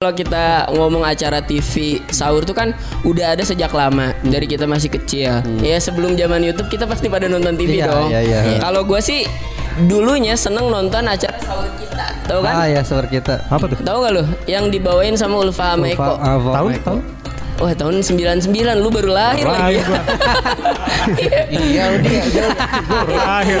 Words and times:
Kalau 0.00 0.16
kita 0.16 0.44
ngomong 0.72 1.04
acara 1.04 1.44
TV 1.44 2.00
sahur 2.08 2.40
tuh 2.40 2.56
kan 2.56 2.72
udah 3.04 3.36
ada 3.36 3.44
sejak 3.44 3.68
lama 3.68 4.16
dari 4.24 4.48
kita 4.48 4.64
masih 4.64 4.88
kecil. 4.88 5.44
Ya 5.60 5.76
sebelum 5.76 6.16
zaman 6.16 6.40
YouTube 6.40 6.72
kita 6.72 6.88
pasti 6.88 7.12
pada 7.12 7.28
nonton 7.28 7.52
TV 7.52 7.68
Hmm. 7.68 7.76
Iya, 7.76 7.84
dong. 7.84 8.08
iya, 8.08 8.20
iya. 8.24 8.40
Kalau 8.64 8.88
gua 8.88 9.04
sih 9.04 9.28
dulunya 9.84 10.40
seneng 10.40 10.72
nonton 10.72 11.04
acara 11.04 11.36
sahur 11.36 11.68
kita, 11.76 12.16
tahu 12.24 12.40
kan? 12.40 12.54
Ah 12.56 12.64
ya 12.64 12.80
seperti 12.80 13.20
kita. 13.20 13.44
Apa 13.44 13.64
tuh? 13.68 13.76
Tahu 13.76 13.96
gak 14.00 14.12
lu? 14.16 14.24
Yang 14.48 14.64
dibawain 14.72 15.20
sama 15.20 15.36
Ulfa 15.36 15.76
sama 15.76 15.92
Eko. 15.92 16.16
Tahun? 16.16 16.72
Tahun? 16.80 17.00
Wah 17.60 17.72
tahun 17.76 17.94
99 18.00 18.56
lu 18.80 18.88
baru 18.88 19.12
lahir 19.12 19.44
lagi. 19.44 19.60
Lahir 19.60 19.84
gua. 19.84 20.00
Iya 21.60 21.84
udah. 21.92 22.12
Gua 22.88 23.00
baru 23.04 23.12
lahir. 23.20 23.60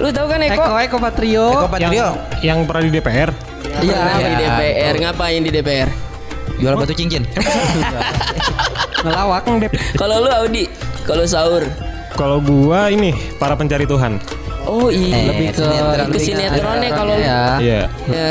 lu 0.00 0.08
tahu 0.08 0.26
kan 0.32 0.40
Eko? 0.40 0.62
Eko 0.64 0.72
Eko 0.80 0.96
Patrio. 0.96 1.46
Eko 1.60 1.68
Patrio 1.68 1.92
Yang 1.92 2.08
yang 2.40 2.58
pernah 2.64 2.82
di 2.88 2.92
DPR. 2.96 3.51
Iya. 3.80 3.96
Pernah 3.96 4.18
di 4.20 4.34
DPR, 4.36 4.94
ngapain 5.00 5.40
di 5.40 5.50
DPR? 5.50 5.90
jual 6.60 6.78
batu 6.78 6.94
cincin. 6.94 7.26
Ngelawak. 9.04 9.42
DPR. 9.48 9.82
Kalau 9.98 10.22
lu 10.22 10.30
Audi, 10.30 10.64
kalau 11.02 11.24
sahur. 11.26 11.64
Kalau 12.12 12.38
gua 12.38 12.92
ini 12.92 13.10
para 13.40 13.56
pencari 13.56 13.88
Tuhan. 13.88 14.20
Oh 14.62 14.94
iya, 14.94 15.34
Lebih 15.34 15.46
ke 15.50 15.58
sinetron. 15.58 16.06
ke 16.14 16.18
sinetronnya 16.22 16.90
kalau 16.94 17.14
lu. 17.18 17.24
ya. 17.26 17.58
Iya. 17.58 17.80
Ya. 18.06 18.30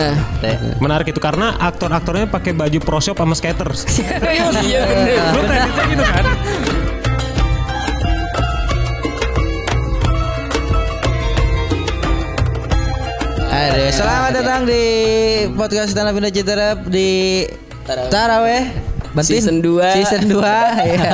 Menarik 0.80 1.12
itu 1.12 1.20
karena 1.20 1.60
aktor-aktornya 1.60 2.32
pakai 2.32 2.56
baju 2.56 2.80
pro 2.80 3.04
shop 3.04 3.20
sama 3.20 3.36
skaters. 3.36 3.84
Iya 4.64 4.80
bener. 4.88 5.20
Lu 5.36 5.42
tekniknya 5.44 5.84
gitu 5.92 6.04
kan? 6.08 6.26
Aduh, 13.72 13.88
selamat 13.90 14.32
datang 14.36 14.62
di 14.64 14.84
podcast 15.56 15.96
Tanah 15.96 16.12
Pindah 16.12 16.28
Citerap 16.30 16.84
di 16.88 17.48
Taraweh. 17.88 18.68
Bantuin. 19.12 19.40
Season 19.40 19.60
2. 19.60 19.96
Season 19.96 20.24
2 20.24 20.40
ya. 20.88 21.12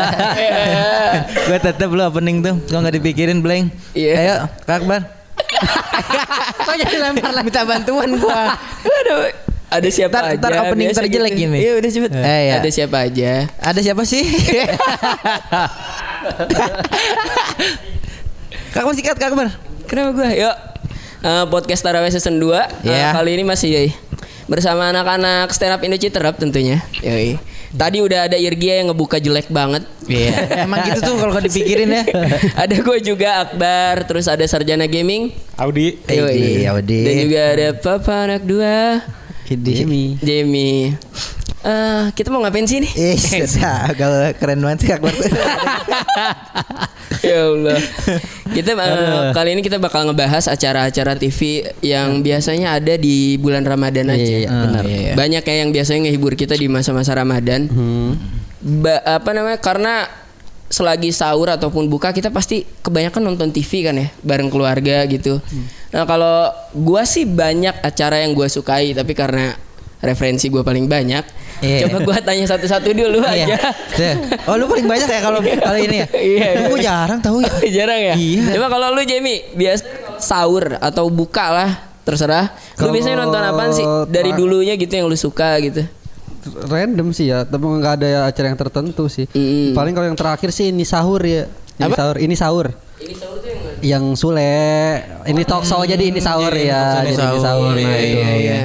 Gue 1.46 1.58
tetep 1.58 1.90
lu 1.90 2.02
opening 2.02 2.42
tuh. 2.42 2.58
Gua 2.68 2.82
nggak 2.82 2.98
dipikirin 2.98 3.42
blank. 3.42 3.70
Iya. 3.94 4.14
Ayo, 4.16 4.36
Kak 4.66 4.82
Akbar. 4.82 5.02
Kok 6.68 6.76
jadi 6.78 6.96
lempar 7.00 7.32
lah 7.32 7.42
minta 7.42 7.62
bantuan 7.62 8.18
gua. 8.18 8.54
Aduh, 8.86 9.30
ada 9.68 9.90
siapa 9.90 10.14
Ntar- 10.14 10.30
aja? 10.32 10.38
ntar 10.38 10.52
opening 10.64 10.94
terjelek 10.94 11.34
gitu. 11.34 11.50
ini. 11.50 11.58
Iya 11.58 11.72
udah 11.78 11.90
cepet. 11.90 12.12
Eh, 12.14 12.42
iya. 12.44 12.54
Ada 12.58 12.70
siapa 12.70 12.98
aja? 13.02 13.32
Ada 13.58 13.80
siapa 13.82 14.02
sih? 14.06 14.22
Kak 18.70 18.82
Akbar 18.82 18.94
sikat 18.94 19.18
Kak 19.18 19.30
Akbar. 19.34 19.48
Kenapa 19.88 20.10
gua? 20.14 20.30
Yuk. 20.30 20.56
Eh, 21.28 21.46
podcast 21.52 21.84
Taraweh 21.84 22.08
season 22.08 22.40
2 22.40 22.56
Eh, 22.56 22.88
Iya. 22.88 23.12
Kali 23.12 23.36
ini 23.36 23.44
masih 23.44 23.92
bersama 24.48 24.88
anak-anak 24.88 25.52
stand 25.52 25.76
up 25.76 25.84
Indo 25.84 26.00
Citerap 26.00 26.40
tentunya. 26.40 26.80
Yoi. 27.04 27.36
Tadi 27.68 28.00
udah 28.00 28.32
ada 28.32 28.40
Irgia 28.40 28.80
yang 28.80 28.96
ngebuka 28.96 29.20
jelek 29.20 29.52
banget. 29.52 29.84
Iya. 30.08 30.32
Emang 30.64 30.88
gitu 30.88 31.04
tuh 31.04 31.20
kalau 31.20 31.44
dipikirin 31.44 31.92
ya. 31.92 32.04
ada 32.64 32.76
gue 32.80 32.98
juga 33.04 33.44
Akbar, 33.44 34.08
terus 34.08 34.32
ada 34.32 34.48
Sarjana 34.48 34.88
Gaming. 34.88 35.36
Audi. 35.60 36.00
Yoi. 36.08 36.64
Iya, 36.64 36.72
Audi. 36.72 37.04
Dan 37.04 37.14
juga 37.28 37.42
ada 37.44 37.68
Papa 37.76 38.16
anak 38.24 38.48
dua, 38.48 39.04
Ini. 39.52 40.16
Jamie. 40.24 40.96
Eh, 41.58 42.06
kita 42.14 42.30
mau 42.30 42.46
ngapain 42.46 42.70
sih 42.70 42.78
nih? 42.80 42.92
Eh, 42.94 43.18
sudah 43.18 43.90
kalau 43.98 44.30
keren 44.38 44.62
banget 44.62 44.78
sih 44.86 44.90
Akbar. 44.94 45.10
ya 47.26 47.40
Allah. 47.50 47.80
Kita 48.54 48.72
eh, 48.78 49.30
kali 49.34 49.50
ini 49.58 49.62
kita 49.66 49.82
bakal 49.82 50.06
ngebahas 50.06 50.46
acara-acara 50.48 51.18
TV 51.18 51.66
yang 51.82 52.22
biasanya 52.22 52.78
ada 52.78 52.94
di 52.96 53.42
bulan 53.42 53.66
Ramadan 53.66 54.14
aja. 54.14 54.22
Iya, 54.22 54.38
iya, 54.46 54.50
benar. 54.54 54.84
iya. 54.86 55.14
Banyak 55.18 55.44
ya 55.44 55.56
yang 55.66 55.70
biasanya 55.74 56.00
ngehibur 56.08 56.38
kita 56.38 56.54
di 56.54 56.70
masa-masa 56.70 57.18
Ramadan. 57.18 57.68
Ba- 58.62 59.04
apa 59.04 59.30
namanya? 59.34 59.58
Karena 59.58 60.06
selagi 60.68 61.16
sahur 61.16 61.48
ataupun 61.48 61.88
buka 61.88 62.12
kita 62.12 62.28
pasti 62.28 62.68
kebanyakan 62.84 63.24
nonton 63.24 63.56
TV 63.56 63.88
kan 63.88 63.96
ya 63.96 64.08
bareng 64.22 64.52
keluarga 64.52 65.08
gitu. 65.08 65.40
Nah 65.96 66.04
kalau 66.04 66.52
gua 66.76 67.08
sih 67.08 67.24
banyak 67.24 67.82
acara 67.82 68.20
yang 68.22 68.36
gua 68.36 68.52
sukai 68.52 68.92
tapi 68.92 69.16
karena 69.16 69.56
referensi 70.04 70.52
gua 70.52 70.68
paling 70.68 70.86
banyak, 70.86 71.24
Iya. 71.58 71.90
coba 71.90 71.98
gua 72.06 72.18
tanya 72.22 72.46
satu-satu 72.46 72.90
dulu 72.94 73.18
Iya. 73.26 73.50
aja. 73.50 73.58
Tuh. 73.92 74.16
Oh 74.46 74.56
lu 74.56 74.70
paling 74.70 74.86
banyak 74.86 75.10
ya 75.10 75.20
kalau 75.20 75.40
kali 75.42 75.80
ini 75.90 75.98
ya? 76.00 76.08
Iya, 76.32 76.48
iya. 76.54 76.68
Gue 76.70 76.80
jarang 76.80 77.20
tahu 77.20 77.42
ya. 77.42 77.50
Jarang 77.82 78.00
ya? 78.00 78.14
Iya. 78.14 78.44
Coba 78.58 78.68
kalau 78.70 78.88
lu 78.94 79.02
Jamie 79.02 79.42
biasa 79.54 79.84
sahur 80.18 80.78
atau 80.78 81.10
buka 81.10 81.50
lah 81.50 81.72
terserah. 82.06 82.54
Lu 82.78 82.88
Kalau 82.88 82.92
biasanya 82.94 83.18
nonton 83.20 83.42
apaan 83.42 83.72
sih 83.74 83.86
dari 84.08 84.32
dulunya 84.32 84.78
gitu 84.78 84.94
yang 84.94 85.10
lu 85.10 85.18
suka 85.18 85.58
gitu? 85.60 85.82
Random 86.48 87.12
sih 87.12 87.28
ya, 87.28 87.44
tapi 87.44 87.60
nggak 87.60 87.94
ada 88.00 88.32
acara 88.32 88.48
yang 88.48 88.56
tertentu 88.56 89.12
sih. 89.12 89.28
Mm. 89.28 89.76
Paling 89.76 89.92
kalau 89.92 90.08
yang 90.08 90.16
terakhir 90.16 90.56
sih 90.56 90.72
ini 90.72 90.88
sahur 90.88 91.20
ya. 91.20 91.44
Ini 91.76 91.92
Apa? 91.92 91.96
sahur, 92.00 92.16
ini 92.18 92.36
sahur. 92.40 92.68
Ini 92.98 93.14
sahur 93.14 93.38
tuh 93.44 93.50
yang? 93.52 93.62
Yang 93.78 94.04
Sule, 94.18 94.56
ini 95.28 95.42
talk 95.44 95.62
show 95.62 95.84
jadi 95.84 96.02
ini 96.08 96.18
sahur 96.18 96.50
ya, 96.50 96.82
show 96.98 97.04
jadi 97.04 97.10
ini 97.12 97.20
sahur, 97.20 97.42
sahur. 97.44 97.74
iya, 97.76 97.98
itu. 98.00 98.16
iya, 98.16 98.30
iya. 98.40 98.58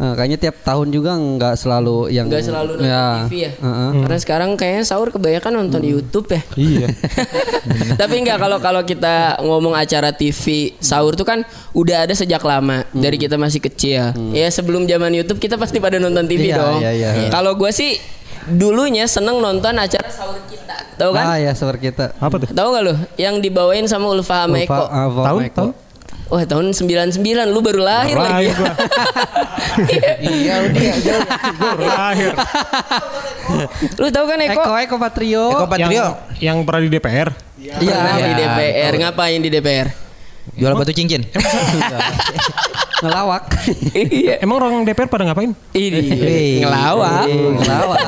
Nah, 0.00 0.16
kayaknya 0.16 0.40
tiap 0.40 0.56
tahun 0.64 0.88
juga 0.88 1.12
nggak 1.12 1.54
selalu 1.54 2.08
yang 2.08 2.24
Gak 2.26 2.40
selalu 2.40 2.80
nonton 2.80 2.88
ya. 2.88 3.04
TV 3.20 3.32
ya? 3.36 3.50
Heeh. 3.52 3.90
Karena 4.00 4.18
sekarang 4.18 4.50
kayaknya 4.56 4.84
sahur 4.88 5.12
kebanyakan 5.12 5.52
nonton 5.54 5.82
YouTube 5.84 6.24
ya. 6.26 6.40
Iya. 6.56 6.88
Tapi 8.00 8.14
enggak 8.16 8.40
kalau 8.40 8.58
kalau 8.58 8.80
kita 8.80 9.14
ngomong 9.38 9.76
acara 9.76 10.08
TV 10.10 10.72
sahur 10.78 11.12
tuh 11.12 11.28
kan 11.28 11.44
udah 11.72 12.08
ada 12.08 12.16
sejak 12.16 12.40
lama 12.40 12.88
dari 12.90 13.20
kita 13.20 13.36
masih 13.36 13.60
kecil. 13.60 14.16
Ya 14.32 14.48
sebelum 14.48 14.84
zaman 14.84 15.12
YouTube 15.12 15.36
kita 15.36 15.54
pasti 15.54 15.76
pada 15.76 16.00
nonton 16.00 16.24
TV 16.24 16.48
Iya, 16.48 16.56
dong. 16.56 16.80
iya, 16.80 16.90
iya. 16.96 17.28
Kalau 17.28 17.52
gua 17.54 17.68
sih 17.68 18.00
dulunya 18.48 19.04
seneng 19.04 19.36
nonton 19.36 19.76
acara 19.76 20.08
sahur 20.08 20.40
kita. 20.48 20.96
Tahu 20.96 21.12
kan? 21.12 21.24
Ah 21.26 21.36
ya 21.36 21.52
seperti 21.52 21.92
kita. 21.92 22.16
Apa 22.16 22.40
tuh? 22.40 22.48
Tahu 22.48 22.68
gak 22.70 22.82
lu 22.82 22.94
yang 23.16 23.36
dibawain 23.38 23.84
sama 23.84 24.08
Ulfa 24.08 24.48
sama 24.48 24.56
Eko? 24.58 24.72
Lupa, 24.72 24.86
ah, 24.86 25.06
Vo- 25.06 25.24
Tahun? 25.24 25.40
Eko. 25.44 25.56
Tahun? 25.60 25.72
Wah 26.30 26.46
tahun 26.46 26.70
99 26.70 27.18
lu 27.44 27.58
baru 27.58 27.82
lahir 27.82 28.14
Baru 28.14 28.22
lagi. 28.24 28.46
lahir 28.46 28.54
gua. 28.54 28.72
Iya 30.22 30.54
udah. 30.62 30.94
Gua 30.96 31.18
baru 31.74 31.82
lahir. 31.84 32.32
lu 33.96 34.06
tahu 34.08 34.24
kan 34.24 34.38
Eko? 34.40 34.60
Eko 34.62 34.72
Eko 34.78 34.96
Patrio. 34.96 35.44
Eko 35.50 35.58
Yang, 35.58 35.68
Patrio 35.68 36.04
yang 36.38 36.56
pernah 36.62 36.80
di 36.80 36.88
DPR. 36.88 37.28
Iya. 37.58 37.74
Pernah 37.76 38.14
di 38.16 38.22
Iya. 38.22 38.36
DPR. 38.38 38.92
Ngapain 38.96 39.40
di 39.40 39.50
DPR? 39.50 39.88
jual 40.50 40.74
batu 40.74 40.90
cincin. 40.90 41.22
Ngelawak. 43.02 43.44
Iya. 43.92 44.34
Emang 44.38 44.60
orang 44.60 44.82
DPR 44.82 45.06
pada 45.06 45.24
ngapain? 45.24 45.50
Ini 45.72 46.60
ngelawak. 46.60 47.26
Ngelawak. 47.26 47.98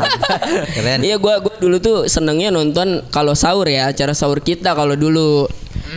Keren. 0.71 0.99
Iya 1.01 1.17
gua 1.17 1.41
gua 1.41 1.55
dulu 1.57 1.77
tuh 1.79 1.99
senengnya 2.07 2.51
nonton 2.51 3.03
kalau 3.09 3.33
sahur 3.33 3.65
ya 3.67 3.89
acara 3.89 4.13
sahur 4.13 4.39
kita 4.39 4.75
kalau 4.75 4.93
dulu 4.93 5.49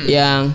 yang 0.06 0.54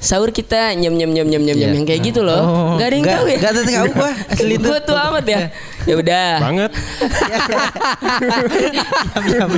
sahur 0.00 0.32
kita 0.32 0.72
nyem 0.74 0.96
nyem 0.96 1.12
nyem 1.12 1.28
nyem 1.28 1.42
nyem 1.44 1.56
nyem 1.56 1.70
Iya. 1.70 1.76
yang 1.76 1.84
kayak 1.84 2.00
gitu 2.02 2.20
loh. 2.24 2.40
Oh, 2.40 2.70
Gak 2.80 2.88
ada 2.88 2.96
yang 2.96 3.06
tahu 3.06 3.26
ya. 3.28 3.36
nggak 3.36 3.50
ada 3.52 3.60
yang 3.60 3.70
tahu 3.70 3.92
gua, 3.94 4.10
asli 4.26 4.54
tuh. 4.56 4.68
Gua 4.72 4.78
tuh 4.80 4.96
amat 4.96 5.24
ya. 5.28 5.38
Ya 5.88 5.94
udah. 5.96 6.30
Banget. 6.44 6.70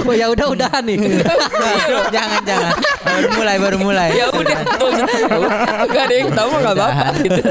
Oh 0.07 0.15
ya 0.15 0.27
udah 0.31 0.47
udahan 0.49 0.83
nih. 0.87 0.99
jangan 2.11 2.41
jangan. 2.47 2.73
Baru 3.03 3.29
mulai 3.35 3.57
baru 3.59 3.77
mulai. 3.79 4.09
ya 4.15 4.27
udah 4.31 4.59
gak 5.89 6.05
ada 6.09 6.15
yang 6.15 6.31
tahu 6.33 6.47
mah 6.49 6.61
gak 6.63 6.77
apa-apa 6.79 7.07
gitu. 7.21 7.43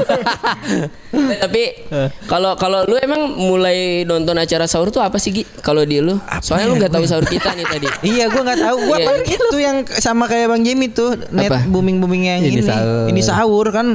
tapi 1.12 1.62
kalau 2.24 2.56
kalau 2.56 2.88
lu 2.88 2.96
emang 2.96 3.36
mulai 3.36 4.02
nonton 4.08 4.32
acara 4.34 4.64
sahur 4.64 4.88
tuh 4.88 5.04
apa 5.04 5.20
sih 5.20 5.32
Gi? 5.32 5.44
Kalau 5.60 5.84
di 5.84 6.00
lu? 6.00 6.16
Soalnya 6.40 6.66
lu 6.72 6.74
nggak 6.80 6.92
tahu 6.92 7.04
sahur 7.04 7.24
kita 7.24 7.52
nih 7.52 7.66
tadi. 7.68 7.88
Iya, 8.02 8.32
gua 8.32 8.42
nggak 8.44 8.60
tahu. 8.60 8.76
Gua 8.88 8.96
Iya. 8.96 9.06
paling 9.08 9.24
itu 9.28 9.56
yang 9.58 9.76
sama 9.88 10.24
kayak 10.26 10.48
Bang 10.48 10.62
Jimmy 10.64 10.88
tuh, 10.88 11.16
net 11.32 11.52
booming 11.68 12.00
booming 12.00 12.24
yang 12.24 12.40
Ini 12.40 12.50
ini. 12.50 12.62
sahur. 12.64 13.06
Ini 13.08 13.20
sahur 13.22 13.66
kan. 13.68 13.86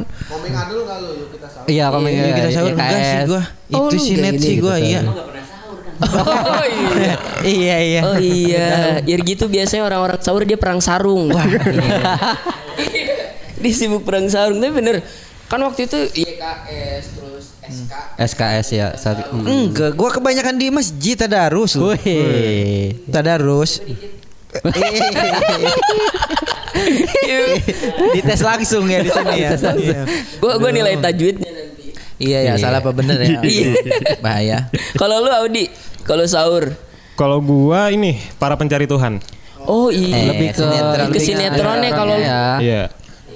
Iya 1.67 1.91
komen 1.91 2.09
Yuk 2.15 2.31
kita 2.31 2.49
sahur 2.55 2.71
enggak 2.73 3.01
sih 3.03 3.19
gua. 3.27 3.43
Oh, 3.75 3.91
Itu 3.91 3.95
lu 3.95 3.99
sih 3.99 4.15
ini 4.15 4.39
sih 4.39 4.55
gua 4.63 4.75
gitu. 4.79 4.87
iya. 4.87 5.01
Oh 5.97 6.65
iya. 6.69 7.13
Iya 7.41 7.77
iya. 7.81 8.01
Oh 8.05 8.17
iya, 8.21 9.01
ya 9.01 9.17
gitu 9.17 9.49
biasanya 9.49 9.81
orang-orang 9.89 10.21
sahur 10.21 10.45
dia 10.45 10.53
perang 10.53 10.77
sarung. 10.77 11.33
Wah. 11.33 11.41
dia 13.57 13.73
sibuk 13.73 14.05
perang 14.05 14.29
sarung, 14.29 14.61
tapi 14.61 14.77
bener. 14.77 15.01
Kan 15.49 15.57
waktu 15.65 15.89
itu 15.89 15.97
YKS 16.13 17.05
terus 17.17 17.45
SK. 17.65 17.93
SKS 18.29 18.67
ya. 18.77 18.87
Saat, 18.93 19.25
hmm. 19.25 19.73
Enggak, 19.73 19.97
gua 19.97 20.13
kebanyakan 20.13 20.61
di 20.61 20.69
masjid 20.69 21.17
tadarus. 21.17 21.73
lu. 21.73 21.97
Wih. 21.97 22.93
Tadarus. 23.09 23.81
Dites 28.13 28.41
langsung 28.45 28.85
ya 28.85 29.01
di 29.01 29.09
sini 29.09 29.35
ya. 29.41 29.51
Iya. 29.57 30.01
Gua 30.37 30.61
gua 30.61 30.69
nilai 30.69 31.01
tajwidnya. 31.01 31.56
Iya 32.17 32.39
ya, 32.49 32.53
salah 32.57 32.81
apa 32.81 32.89
bener 32.93 33.17
ya? 33.21 33.39
Iya. 33.45 33.71
Bahaya. 34.25 34.57
Kalau 34.97 35.21
lu 35.21 35.29
Audi, 35.29 35.69
kalau 36.01 36.25
sahur. 36.25 36.73
Kalau 37.13 37.37
gua 37.41 37.93
ini 37.93 38.17
para 38.41 38.57
pencari 38.57 38.89
Tuhan. 38.89 39.21
Oh 39.69 39.93
iya. 39.93 40.15
Eh, 40.17 40.25
Lebih 40.33 40.47
ke 40.53 40.61
sinetron. 40.61 41.07
ke 41.13 41.19
sinetronnya 41.21 41.91
kalau 41.93 42.15
ya. 42.17 42.41
Iya. 42.57 42.81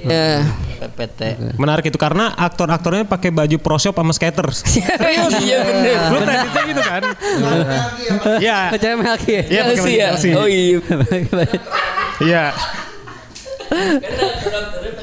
ya 0.02 0.26
PPT. 0.82 1.22
Menarik 1.62 1.94
itu 1.94 1.98
karena 2.02 2.34
aktor-aktornya 2.34 3.06
pakai 3.06 3.30
baju 3.30 3.58
pro 3.62 3.78
shop 3.78 4.02
sama 4.02 4.14
skaters. 4.18 4.66
Iya 5.46 5.58
bener. 5.62 5.98
Lu 6.10 6.20
tadi 6.26 6.48
gitu 6.74 6.82
kan? 6.82 7.02
Iya. 8.42 8.60
Percaya 8.74 8.96
Melki. 8.98 9.36
Iya, 9.46 9.62
pakai. 9.70 9.94
Chelsea. 9.94 10.34
Oh 10.34 10.48
iya. 10.50 10.82
Iya. 12.18 12.44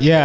Iya. 0.02 0.24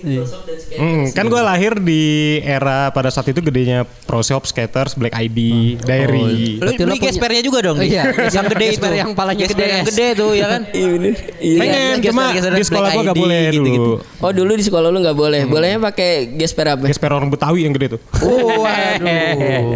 Hmm, 0.00 1.02
kan 1.10 1.24
gue 1.26 1.38
lahir 1.38 1.76
di 1.76 2.02
era 2.40 2.88
pada 2.88 3.08
saat 3.08 3.26
itu 3.26 3.38
gedenya 3.38 3.82
Pro 4.04 4.20
Shop, 4.20 4.42
Skaters, 4.42 4.94
Black 4.94 5.12
ID, 5.12 5.38
Diary. 5.78 6.56
Lu 6.56 6.60
Berarti 6.62 6.78
lo 6.78 6.84
beli 6.86 6.96
punya- 6.96 7.06
gespernya 7.06 7.40
juga 7.42 7.58
dong. 7.62 7.76
Iya, 7.78 8.02
yang 8.28 8.44
gede 8.48 8.66
itu. 8.72 8.86
yang 8.88 9.10
palanya 9.12 9.44
gede. 9.46 9.62
yang 9.62 9.84
gede 9.84 10.06
tuh 10.14 10.30
ya 10.32 10.46
kan. 10.48 10.60
Iya 10.72 10.86
bener. 10.88 11.12
Iya. 11.38 11.58
Pengen, 11.58 11.94
Gesper- 12.00 12.10
cuma 12.10 12.22
di 12.32 12.64
sekolah 12.64 12.88
gue 12.90 13.02
gak 13.04 13.18
boleh 13.18 13.40
gitu-gitu. 13.50 13.90
dulu. 13.90 13.94
Oh 14.20 14.30
dulu 14.30 14.52
di 14.54 14.62
sekolah 14.62 14.88
lu 14.88 14.98
nggak 15.00 15.14
boleh. 15.14 15.40
Bolehnya 15.44 15.78
pakai 15.82 16.30
gesper 16.34 16.66
apa? 16.70 16.86
Gesper 16.86 17.10
orang 17.10 17.28
Betawi 17.28 17.64
yang 17.64 17.72
gede 17.72 17.96
tuh. 17.96 18.00
Oh, 18.22 18.62
waduh. 18.62 19.74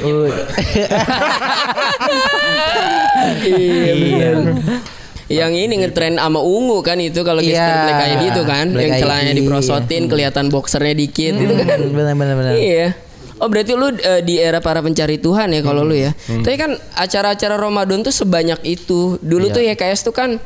iya. 3.44 4.32
Yang 5.30 5.52
ini 5.62 5.74
ngetren 5.86 6.18
sama 6.18 6.42
ungu 6.42 6.82
kan 6.82 6.98
itu 6.98 7.22
kalau 7.22 7.38
gesper 7.38 7.62
Iya, 7.62 7.86
Black 7.86 8.02
ID 8.02 8.22
itu 8.34 8.42
kan, 8.42 8.66
Black 8.74 8.82
yang 8.82 8.92
celananya 8.98 9.34
diprosotin, 9.38 10.02
kelihatan 10.10 10.44
boxernya 10.50 10.94
dikit 10.98 11.34
itu 11.38 11.54
kan. 11.54 11.78
Hmm, 11.78 11.94
Benar 12.02 12.14
benar 12.18 12.34
benar. 12.34 12.52
Iya. 12.58 12.88
Oh 13.40 13.48
berarti 13.48 13.72
lu 13.72 13.88
eh, 13.94 14.20
di 14.20 14.36
era 14.36 14.60
para 14.60 14.84
pencari 14.84 15.16
Tuhan 15.16 15.54
ya 15.54 15.64
kalau 15.64 15.86
lu 15.86 15.96
ya. 15.96 16.12
Tapi 16.12 16.56
kan 16.60 16.76
acara-acara 16.92 17.56
Ramadan 17.56 18.04
tuh 18.04 18.12
sebanyak 18.12 18.60
itu. 18.66 19.16
Dulu 19.22 19.48
tuh 19.48 19.64
YKS 19.64 20.04
tuh 20.04 20.12
kan 20.12 20.36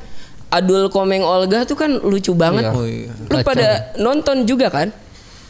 Adul 0.54 0.86
Komeng 0.92 1.26
Olga 1.26 1.66
tuh 1.66 1.75
kan 1.75 1.90
lucu 1.98 2.36
banget. 2.38 2.70
Iya. 2.70 2.78
Oh, 2.78 2.86
iya. 2.86 3.10
Lu 3.10 3.36
pada 3.42 3.90
nonton 3.98 4.46
juga 4.46 4.70
kan? 4.70 4.94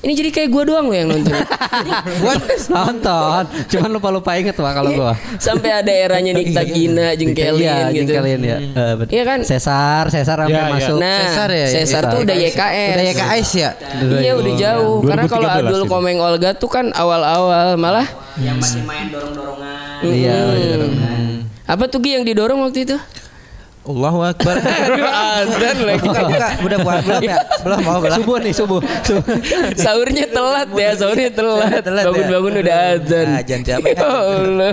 Ini 0.04 0.12
jadi 0.14 0.30
kayak 0.30 0.48
gua 0.48 0.62
doang 0.62 0.86
loh 0.86 0.94
yang 0.94 1.08
nonton. 1.08 1.32
Gua 2.20 2.34
nonton, 2.70 3.42
cuman 3.66 3.88
lupa-lupa 3.90 4.36
inget 4.36 4.52
wah 4.54 4.70
kalau 4.70 4.92
gua. 4.92 5.12
Sampai 5.36 5.72
ada 5.72 5.88
eranya 5.88 6.30
Nikta 6.30 6.60
Gina, 6.70 7.12
jengkelin 7.12 7.56
Iya, 7.56 7.76
gitu. 7.88 8.12
jengkelin 8.12 8.40
ya. 8.40 8.58
Betul. 8.94 9.10
Iya 9.10 9.22
kan? 9.24 9.38
Cesar, 9.40 10.04
Cesar 10.06 10.36
sampai 10.38 10.52
Iya, 10.52 10.62
iya. 10.62 10.74
masuk. 10.76 10.96
Nah, 10.98 11.18
Cesar 11.18 11.48
ya, 11.50 11.66
Cesar 11.66 12.02
tuh 12.06 12.18
udah 12.20 12.36
YKS. 12.36 12.92
Udah 12.92 13.04
YKS 13.06 13.48
ya. 13.54 13.70
Iya 14.14 14.32
udah 14.34 14.52
jauh. 14.54 14.96
Karena 15.02 15.24
kalau 15.24 15.48
2013 15.48 15.60
Adul 15.64 15.80
itu. 15.80 15.88
Komeng 15.88 16.18
Olga 16.20 16.50
tuh 16.52 16.68
kan 16.68 16.86
awal-awal 16.92 17.74
malah 17.74 18.06
yang 18.36 18.60
masih 18.60 18.84
main 18.84 19.08
dorong-dorongan. 19.08 20.04
Iya, 20.04 20.36
Hmm. 20.84 21.48
Apa 21.64 21.88
tuh 21.88 21.96
Gi 21.98 22.12
yang 22.12 22.24
didorong 22.24 22.60
waktu 22.60 22.84
itu? 22.84 22.96
Allahu 23.84 24.25
Akbar. 24.25 24.56
Azan 25.44 25.76
lagi. 25.84 26.08
buka 26.08 26.22
buka 26.25 26.48
udah 26.64 26.78
buat 26.81 26.98
belum 27.04 27.20
ya? 27.20 27.36
Belum 27.60 27.81
mau 27.84 27.98
belum. 28.00 28.16
Subuh 28.16 28.36
nih, 28.40 28.52
subuh. 28.56 28.81
Subuh. 29.04 29.36
Sahurnya 29.76 30.25
telat 30.32 30.69
ya, 30.72 30.90
sahurnya 30.96 31.28
telat. 31.28 31.84
Telat 31.84 32.04
ya? 32.04 32.08
Bangun-bangun 32.08 32.52
udah 32.64 32.76
azan. 32.96 33.26
Azan 33.36 33.60
siapa? 33.60 33.86
Ya 33.92 34.00
Allah. 34.08 34.72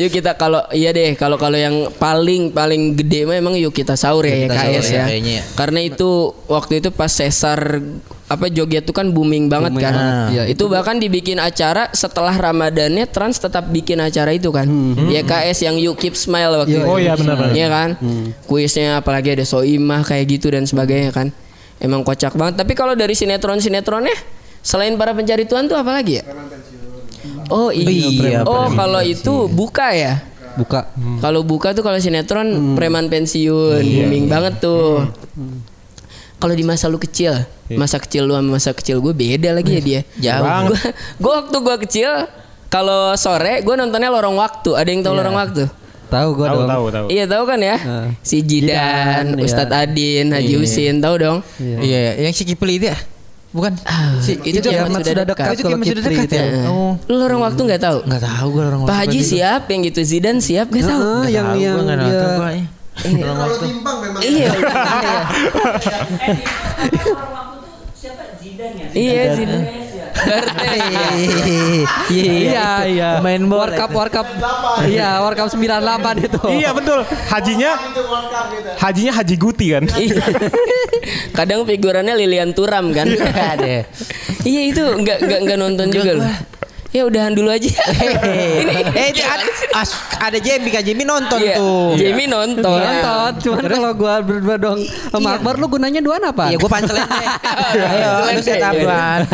yuk 0.00 0.08
kita 0.08 0.32
kalau 0.40 0.64
iya 0.72 0.96
deh 0.96 1.12
kalau 1.12 1.36
kalau 1.36 1.60
yang 1.60 1.92
paling 2.00 2.56
paling 2.56 2.96
gede 2.96 3.28
mah 3.28 3.36
emang 3.36 3.52
yuk 3.60 3.76
kita 3.76 4.00
sahur 4.00 4.24
ya 4.24 4.48
Kita 4.48 4.54
YKS 4.56 4.64
sahur 4.64 4.80
ya, 4.96 5.04
ya. 5.12 5.18
ya. 5.20 5.42
Karena 5.52 5.80
itu 5.84 6.32
waktu 6.48 6.80
itu 6.80 6.88
pas 6.88 7.12
sesar 7.12 7.84
apa 8.24 8.48
joget 8.48 8.88
tuh 8.88 8.96
kan 8.96 9.12
booming 9.12 9.52
banget 9.52 9.76
Booming 9.76 9.84
kan. 9.84 9.92
banget. 9.92 10.32
Iya, 10.32 10.42
itu 10.48 10.64
bahkan 10.72 10.96
dibikin 10.96 11.36
acara 11.36 11.92
setelah 11.92 12.32
Ramadannya 12.32 13.04
Trans 13.04 13.36
tetap 13.36 13.68
bikin 13.68 14.00
acara 14.00 14.32
itu 14.32 14.48
kan. 14.48 14.64
YKS 14.96 15.68
yang 15.68 15.76
You 15.76 15.92
Keep 15.92 16.16
Smile 16.16 16.64
waktu 16.64 16.80
itu. 16.80 16.88
Oh 16.88 16.96
iya 16.96 17.12
benar-benar. 17.20 17.52
Iya 17.52 17.68
kan? 17.68 17.90
Kuisnya 18.48 19.04
apalagi 19.04 19.36
ada 19.36 19.44
soimah 19.44 20.00
kayak 20.08 20.24
gitu 20.40 20.48
dan 20.48 20.64
sebagainya 20.64 21.12
kan. 21.12 21.28
Emang 21.76 22.00
kocak 22.00 22.32
banget. 22.32 22.56
Tapi 22.56 22.72
kalau 22.72 22.96
dari 22.96 23.12
sinetron-sinetronnya 23.12 24.16
selain 24.64 24.96
para 24.96 25.12
pencari 25.12 25.44
Tuhan 25.44 25.68
tuh 25.68 25.76
apa 25.76 25.92
lagi 25.92 26.22
ya? 26.22 26.24
Oh 27.52 27.68
iya. 27.68 28.08
Iya, 28.08 28.38
oh 28.48 28.72
kalau 28.72 29.04
itu 29.04 29.52
buka 29.52 29.92
ya. 29.92 30.24
Buka. 30.56 30.88
Kalau 31.20 31.44
buka 31.44 31.76
tuh 31.76 31.84
kalau 31.84 32.00
sinetron 32.00 32.72
preman 32.72 33.12
pensiun 33.12 33.84
booming 33.84 34.32
banget 34.32 34.64
tuh. 34.64 35.04
Kalau 36.44 36.52
di 36.52 36.60
masa 36.60 36.92
lu 36.92 37.00
kecil, 37.00 37.32
masa 37.72 37.96
kecil 37.96 38.28
lu 38.28 38.36
sama 38.36 38.60
masa 38.60 38.76
kecil 38.76 39.00
gue 39.00 39.16
beda 39.16 39.56
lagi 39.56 39.80
ya 39.80 39.80
dia. 39.80 40.00
Jauh. 40.20 40.68
Gue 40.68 40.76
gue 41.16 41.32
waktu 41.40 41.56
gue 41.56 41.76
kecil 41.88 42.10
kalau 42.68 43.16
sore 43.16 43.64
gue 43.64 43.74
nontonnya 43.80 44.12
lorong 44.12 44.36
waktu. 44.36 44.76
Ada 44.76 44.92
yang 44.92 45.00
tahu 45.00 45.14
lorong 45.16 45.40
waktu? 45.40 45.64
Tahu 46.04 46.28
gua 46.36 46.46
Tahu 46.52 46.60
dong. 46.60 46.68
tahu 46.68 46.84
tahu. 46.92 47.06
Iya 47.08 47.24
tahu 47.24 47.42
kan 47.48 47.58
ya? 47.64 47.76
Heeh. 47.80 48.08
Si 48.20 48.36
Jidan, 48.44 48.76
Jidan, 48.76 49.24
iya. 49.40 49.44
Ustadz 49.48 49.72
Adin, 49.72 50.26
Haji 50.36 50.54
Husin, 50.60 50.94
tahu 51.00 51.14
dong? 51.16 51.38
Iya, 51.58 52.28
yang 52.28 52.30
si 52.36 52.44
Kipli 52.44 52.76
itu 52.76 52.92
ya? 52.92 52.98
Bukan. 53.50 53.72
Si, 54.20 54.36
itu 54.44 54.60
kiamat 54.62 55.00
sudah 55.00 55.24
dekat. 55.26 55.46
Itu 55.56 55.62
Kalau 55.64 55.80
kiamat 55.80 55.86
sudah 55.90 56.02
dekat 56.04 56.26
itu 56.28 56.36
ya? 56.36 56.46
Oh. 56.70 56.94
Lu 57.08 57.14
lorong 57.18 57.40
waktu 57.42 57.56
nggak 57.56 57.80
tahu? 57.82 57.98
Enggak 58.04 58.22
tahu 58.30 58.46
gue 58.52 58.62
orang 58.62 58.80
Pak 58.84 58.96
Haji 59.00 59.20
siap 59.24 59.62
yang 59.72 59.80
gitu, 59.90 60.00
Zidan 60.04 60.36
siap 60.44 60.68
gak 60.70 60.86
tahu? 60.86 61.24
Yang 61.24 61.46
yang 61.56 61.76
enggak 61.82 61.98
dia 61.98 62.12
nonton 62.12 62.30
gua 62.36 62.50
ya. 62.52 62.64
Kalau 62.94 63.56
timpang 63.58 63.98
memang 64.14 64.22
Iya. 64.22 64.50
Iya 68.94 69.22
Zidan. 69.34 69.62
Bertes 70.14 70.78
ya. 70.94 71.08
Iya, 72.06 72.68
iya. 72.86 73.10
Main 73.18 73.50
bola. 73.50 73.66
World 73.66 73.74
Cup, 73.74 73.90
World 73.90 74.12
Cup. 74.14 74.26
Iya, 74.86 75.18
World 75.18 75.36
Cup 75.42 75.48
98 75.50 76.26
itu. 76.30 76.40
Iya 76.54 76.70
betul. 76.70 77.02
Hajinya 77.02 77.70
Hajinya 78.78 79.12
Haji 79.18 79.36
Guti 79.36 79.66
kan. 79.74 79.84
Iya. 79.98 80.22
Kadang 81.34 81.66
figurannya 81.66 82.14
Lilian 82.14 82.54
Turam 82.54 82.94
kan. 82.94 83.10
Iya 84.46 84.60
itu 84.70 84.82
nggak 84.86 85.18
nggak 85.26 85.40
nggak 85.50 85.58
nonton 85.58 85.86
juga 85.90 86.12
loh. 86.22 86.28
Ya 86.94 87.02
udahan 87.02 87.34
dulu 87.34 87.50
aja. 87.50 87.66
Ini 88.62 88.70
eh 88.94 89.06
itu 89.10 89.18
ada 89.20 89.42
as- 89.74 89.98
ada 90.14 90.38
Jamie 90.38 90.70
Kak 90.70 90.80
Jamie 90.80 91.02
nonton 91.02 91.42
Iya, 91.42 91.58
tuh. 91.58 91.98
Jamie 91.98 92.30
nonton. 92.30 92.62
Nonton, 92.70 93.30
cuman 93.42 93.64
kalau 93.66 93.90
gua 93.92 94.14
berdua 94.22 94.54
dong 94.54 94.78
sama 95.10 95.34
Akbar 95.34 95.58
lu 95.58 95.66
gunanya 95.66 95.98
dua 95.98 96.22
apa? 96.22 96.48
Iya, 96.48 96.56
gue 96.56 96.70
pancelin 96.70 97.02
deh. 97.02 97.26
Ayo, 97.90 98.10
lu 98.30 98.40
set 98.40 98.62
up 98.62 98.78
Iya. 98.78 99.26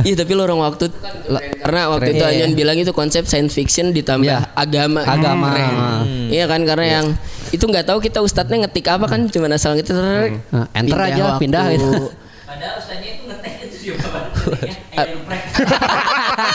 Iya 0.00 0.14
tapi 0.16 0.32
lorong 0.32 0.64
waktu 0.64 0.88
kan 0.88 1.14
karena 1.60 1.80
waktu 1.92 2.08
itu. 2.10 2.24
Anyon 2.24 2.52
bilang 2.56 2.80
itu 2.80 2.88
konsep 2.90 3.28
science 3.28 3.52
fiction 3.52 3.92
ditambah 3.92 4.24
Iya. 4.24 4.48
agama. 4.56 5.04
Agama. 5.04 5.52
Hmm. 5.52 6.32
Iya 6.32 6.48
kan 6.48 6.64
karena 6.64 6.86
yang 6.90 7.06
itu 7.52 7.60
nggak 7.62 7.84
tahu 7.84 8.00
kita 8.00 8.18
ustadznya 8.18 8.64
ngetik 8.64 8.88
apa 8.88 9.04
kan 9.04 9.28
cuma 9.28 9.52
asal 9.52 9.76
gitu 9.76 9.92
Nah, 9.92 10.32
enter 10.72 10.96
aja, 10.96 11.36
pindah 11.36 11.68
gitu. 11.70 12.08
Padahal 12.48 12.80
ustaznya 12.80 13.12
itu 13.12 13.22
ngetek 13.28 13.52
itu 13.60 13.76
sih. 13.76 13.92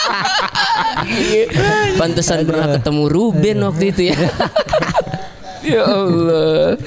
Pantesan 2.00 2.46
pernah 2.46 2.78
ketemu 2.78 3.02
Ruben 3.08 3.58
waktu 3.64 3.84
itu 3.92 4.02
ya. 4.12 4.18
ya 5.76 5.82
Allah. 5.84 6.80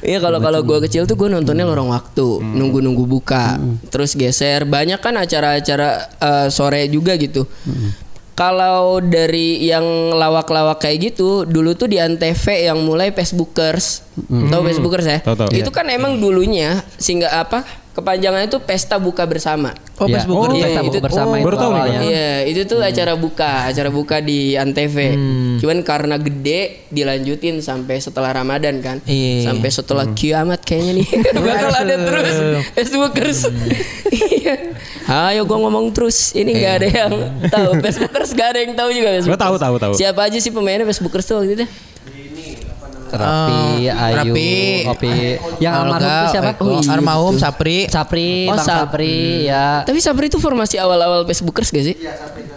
Iya 0.00 0.18
kalau 0.22 0.40
kalau 0.40 0.60
gue 0.64 0.78
kecil 0.88 1.04
tuh 1.04 1.16
gue 1.18 1.28
nontonnya 1.28 1.68
lorong 1.68 1.92
waktu, 1.92 2.40
nunggu 2.40 2.80
nunggu 2.80 3.04
buka, 3.04 3.60
terus 3.92 4.16
geser. 4.16 4.64
Banyak 4.64 5.00
kan 5.04 5.20
acara-acara 5.20 5.88
eh, 6.16 6.48
sore 6.48 6.88
juga 6.88 7.20
gitu. 7.20 7.44
Kalau 8.40 9.04
dari 9.04 9.60
yang 9.68 10.16
lawak-lawak 10.16 10.80
kayak 10.80 11.12
gitu, 11.12 11.44
dulu 11.44 11.76
tuh 11.76 11.92
di 11.92 12.00
Antv 12.00 12.40
yang 12.56 12.80
mulai 12.80 13.12
Facebookers, 13.12 14.00
tahu 14.16 14.64
Facebookers 14.64 15.04
ya? 15.04 15.18
Tahu, 15.20 15.36
tahu. 15.36 15.48
Itu 15.52 15.68
kan 15.68 15.92
emang 15.92 16.16
dulunya 16.16 16.80
sehingga 16.96 17.28
apa? 17.36 17.68
Kepanjangannya 17.90 18.46
itu 18.46 18.58
pesta 18.58 18.96
buka 18.96 19.26
bersama. 19.26 19.74
Oh, 19.96 20.06
Iya. 20.06 20.22
Facebook. 20.22 20.36
Oh, 20.38 20.46
Iya, 20.48 20.64
pesta 20.64 20.80
itu- 20.80 20.88
buku 20.88 21.00
bersama 21.02 21.26
oh, 21.26 21.34
itu 21.34 21.44
baru 21.44 21.56
tahu 21.56 21.70
nih, 21.70 21.80
awalnya. 21.80 22.00
Iya, 22.00 22.28
itu 22.46 22.60
tuh 22.64 22.78
acara 22.80 23.12
buka, 23.14 23.50
acara 23.66 23.90
buka 23.90 24.16
di 24.18 24.54
Antv. 24.54 24.96
Cuman 25.58 25.78
karena 25.80 26.16
gede 26.16 26.60
dilanjutin 26.88 27.58
sampai 27.60 27.98
setelah 27.98 28.30
Ramadan 28.30 28.78
kan. 28.78 28.96
Iya. 29.04 29.44
Sampai 29.44 29.68
setelah 29.68 30.06
kiamat 30.08 30.62
kayaknya 30.62 31.02
nih. 31.02 31.08
Bakal 31.36 31.72
ada 31.76 31.96
terus 32.00 32.34
Facebookers. 32.72 33.38
Iya. 34.08 34.54
Ayo 35.06 35.42
gua 35.44 35.58
ngomong 35.60 35.90
terus. 35.90 36.30
Ini 36.32 36.46
nggak 36.48 36.74
ada 36.76 36.88
yang 36.88 37.12
tahu. 37.46 37.70
Facebookers 37.80 38.30
gak 38.32 38.48
ada 38.48 38.58
yang 38.60 38.72
tahu 38.72 38.90
juga 38.90 39.08
Gua 39.08 39.14
Facebookers. 39.18 39.42
tahu 39.42 39.54
tahu 39.58 39.74
tahu. 39.76 39.92
Siapa 39.94 40.20
aja 40.24 40.38
sih 40.38 40.48
pemainnya 40.48 40.84
Facebookers 40.84 41.26
tuh 41.26 41.36
waktu 41.38 41.54
itu? 41.54 41.66
Rapi, 43.12 43.60
Oh, 43.84 44.00
Ayu, 44.00 44.14
Rapi. 44.16 44.52
Opi. 44.86 45.10
Yang 45.58 45.72
almarhum 45.74 46.10
itu 46.12 46.26
siapa? 46.30 46.50
Oh, 46.56 46.70
iya, 46.76 46.90
Almarhum 46.90 47.32
betul. 47.32 47.42
Sapri. 47.42 47.78
Sapri, 47.86 48.30
Oh, 48.44 48.52
Bang 48.52 48.60
Sap- 48.60 48.78
Sapri, 48.86 49.18
ya. 49.44 49.82
Tapi 49.82 49.98
Sabri 49.98 50.26
itu 50.26 50.38
formasi 50.38 50.76
awal-awal 50.76 51.22
Facebookers 51.24 51.68
gak 51.68 51.84
sih? 51.84 51.96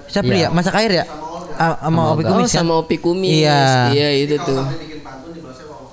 Sapri 0.06 0.38
ya, 0.40 0.50
masak 0.50 0.78
air 0.78 0.92
ya? 0.94 1.06
Sama 1.54 2.02
Opi 2.12 2.22
Oh 2.22 2.30
Kumis 2.32 2.48
kan? 2.48 2.58
sama 2.60 2.74
Opi 2.76 2.96
Kumis. 2.98 3.34
Iya. 3.40 3.90
Iya 3.90 4.10
itu 4.20 4.36
tuh. 4.40 4.62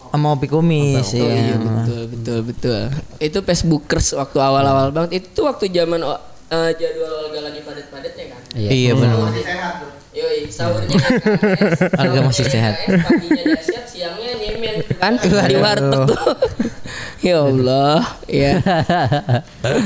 Sama 0.06 0.26
Opi 0.32 0.46
Kumis. 0.46 1.06
Oh 1.06 1.16
iya 1.16 1.32
Iya. 1.46 1.56
betul 1.56 2.02
betul 2.08 2.38
betul. 2.42 2.80
Itu 3.18 3.38
Facebookers 3.40 4.12
waktu 4.12 4.38
awal-awal 4.38 4.90
banget. 4.90 5.10
Itu 5.22 5.44
waktu 5.44 5.68
zaman 5.68 6.00
oh, 6.00 6.18
eh, 6.48 6.70
jadwal 6.74 7.12
Olga 7.22 7.40
lagi 7.42 7.60
padat-padatnya 7.60 8.24
kan. 8.26 8.40
Iya 8.52 8.92
benar. 8.92 9.16
Yoi, 10.10 10.50
sahurnya 10.50 10.98
Olga 11.94 12.20
masih 12.26 12.42
sehat. 12.44 12.82
Paginya 12.82 13.42
dahsyat, 13.46 13.84
siangnya 13.86 14.32
kan 14.98 15.12
di 15.16 15.28
Waduh. 15.28 15.60
warteg 15.60 16.00
tuh. 16.08 16.18
Ya 17.20 17.36
Allah, 17.36 18.00
ya. 18.24 18.56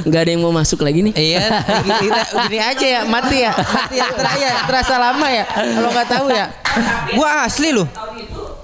Nggak 0.06 0.20
ada 0.22 0.30
yang 0.30 0.40
mau 0.40 0.54
masuk 0.54 0.86
lagi 0.86 1.02
nih. 1.02 1.12
Iya, 1.18 1.42
gini, 1.82 2.08
gini 2.46 2.58
aja 2.62 2.86
ya, 2.86 3.00
mati 3.04 3.42
ya, 3.42 3.50
mati 3.50 3.98
ya, 3.98 4.06
Ter- 4.14 4.38
ya, 4.38 4.52
terasa 4.70 4.94
lama 5.02 5.26
ya. 5.26 5.42
Kalau 5.42 5.90
nggak 5.90 6.08
tahu 6.08 6.26
ya, 6.30 6.46
gua 7.18 7.42
asli 7.42 7.74
loh. 7.74 7.90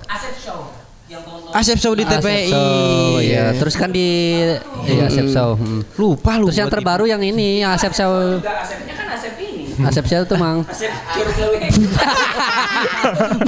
Asep 0.06 0.34
Show 0.38 0.70
yang 1.10 1.26
tahun 1.26 1.50
Asep 1.50 1.78
Show 1.82 1.92
di 1.98 2.04
TPI. 2.06 2.46
Show, 2.46 3.18
ya. 3.18 3.44
Terus 3.58 3.74
kan 3.74 3.90
di 3.90 4.38
iya 4.86 5.10
Asep 5.10 5.26
Show. 5.26 5.58
hmm. 5.58 5.98
Lupa 5.98 6.38
lu. 6.38 6.46
Terus 6.48 6.62
yang 6.62 6.70
terbaru 6.70 7.10
yang 7.10 7.22
ini 7.26 7.66
Asep 7.66 7.90
Show. 7.90 8.38
Enggak 8.38 8.54
Asepnya 8.64 8.94
kan 8.94 9.06
Asep 9.10 9.34
ini. 9.34 9.66
Asep 9.82 10.06
Show 10.06 10.22
tuh 10.30 10.38
mang. 10.38 10.62
Asep. 10.62 10.94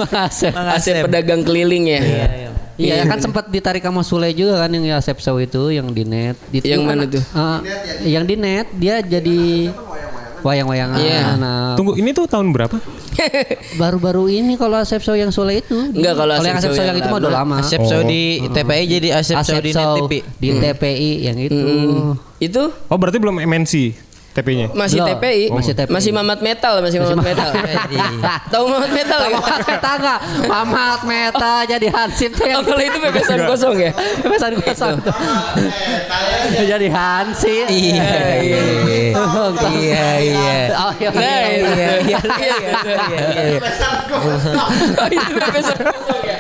Mang 0.03 0.15
Asep. 0.19 0.51
Asep 0.51 1.07
pedagang 1.07 1.47
keliling 1.47 1.87
ya. 1.87 2.03
Iya 2.03 2.52
kan 3.05 3.19
sempat 3.19 3.45
ditarik 3.47 3.81
sama 3.81 4.03
Sule 4.03 4.31
juga 4.31 4.59
kan 4.59 4.71
yang 4.71 4.85
Asep 4.93 5.19
Show 5.19 5.37
itu 5.37 5.71
yang 5.71 5.89
di 5.89 6.03
net. 6.03 6.37
Itu 6.49 6.65
Yang 6.65 6.83
mana 6.83 7.03
tuh? 7.05 7.23
eh, 7.23 7.59
yang 8.07 8.25
di 8.25 8.35
net 8.35 8.67
dia 8.73 8.99
jadi 8.99 9.71
wayang-wayangan. 10.43 10.99
Iya. 10.99 11.23
Nah, 11.39 11.79
Tunggu 11.79 11.95
ini 11.95 12.11
tuh 12.11 12.27
tahun 12.27 12.51
berapa? 12.51 12.75
baru-baru 13.81 14.27
ini 14.33 14.57
kalau 14.57 14.77
Asep 14.77 14.99
Show 15.01 15.15
yang 15.15 15.31
Sule 15.31 15.61
itu. 15.61 15.77
Enggak, 15.95 16.19
kalau 16.19 16.35
yang 16.37 16.59
Asep 16.59 16.71
Asep 16.71 16.71
Show 16.73 16.83
yang, 16.83 16.97
yang 16.97 16.99
itu 16.99 17.09
mah 17.09 17.19
udah 17.23 17.33
lama. 17.33 17.55
lama. 17.55 17.57
Asep 17.63 17.81
Show 17.81 18.01
di 18.03 18.23
TPI 18.51 18.85
jadi 18.91 19.09
Asep, 19.15 19.37
Show 19.41 19.61
di 19.61 19.71
Net 19.71 19.89
TV. 19.97 20.13
di 20.37 20.49
TPI 20.53 21.11
yang 21.23 21.37
itu. 21.39 21.59
Itu 22.43 22.63
Oh 22.91 22.99
berarti 22.99 23.23
belum 23.23 23.39
MNC 23.39 23.73
TP-nya. 24.33 24.73
masih 24.73 25.05
Belum. 25.05 25.21
TPI. 25.21 25.45
Masih 25.53 25.73
TPI. 25.77 25.93
Masih 25.93 26.11
Mamat 26.17 26.41
Metal, 26.41 26.75
masih 26.81 26.99
Mamat 27.05 27.21
Metal. 27.21 27.51
Tahu 28.53 28.65
Mamat 28.65 28.91
Metal 28.97 29.21
ya? 29.21 29.31
Mamat 29.37 29.61
Meta 29.69 29.91
enggak? 30.01 30.19
Mamat 30.49 31.01
Meta 31.05 31.55
jadi 31.69 31.87
Hansip 31.93 32.31
tuh 32.33 32.47
yang 32.49 32.61
Oh, 32.61 32.65
kalau 32.65 32.81
itu 32.81 32.97
bebesan 32.97 33.39
kosong 33.45 33.77
ya? 33.77 33.93
Pesan 34.25 34.53
kosong 34.57 34.97
jadi 36.65 36.89
Hansip. 36.89 37.67
Iya, 37.69 38.41
iya, 38.41 38.61
iya, 39.61 40.09
iya. 40.25 40.61
Oh, 40.81 40.93
iya. 40.97 41.09
Nah, 41.13 41.21
iya, 41.21 41.53
itu. 41.53 41.69
iya, 42.09 42.19
Iya, 42.33 43.43
iya. 43.53 43.61
Oh, 44.97 45.09
itu 45.13 45.31
bebesan 45.37 45.77
kosong 45.85 46.21
ya? 46.25 46.39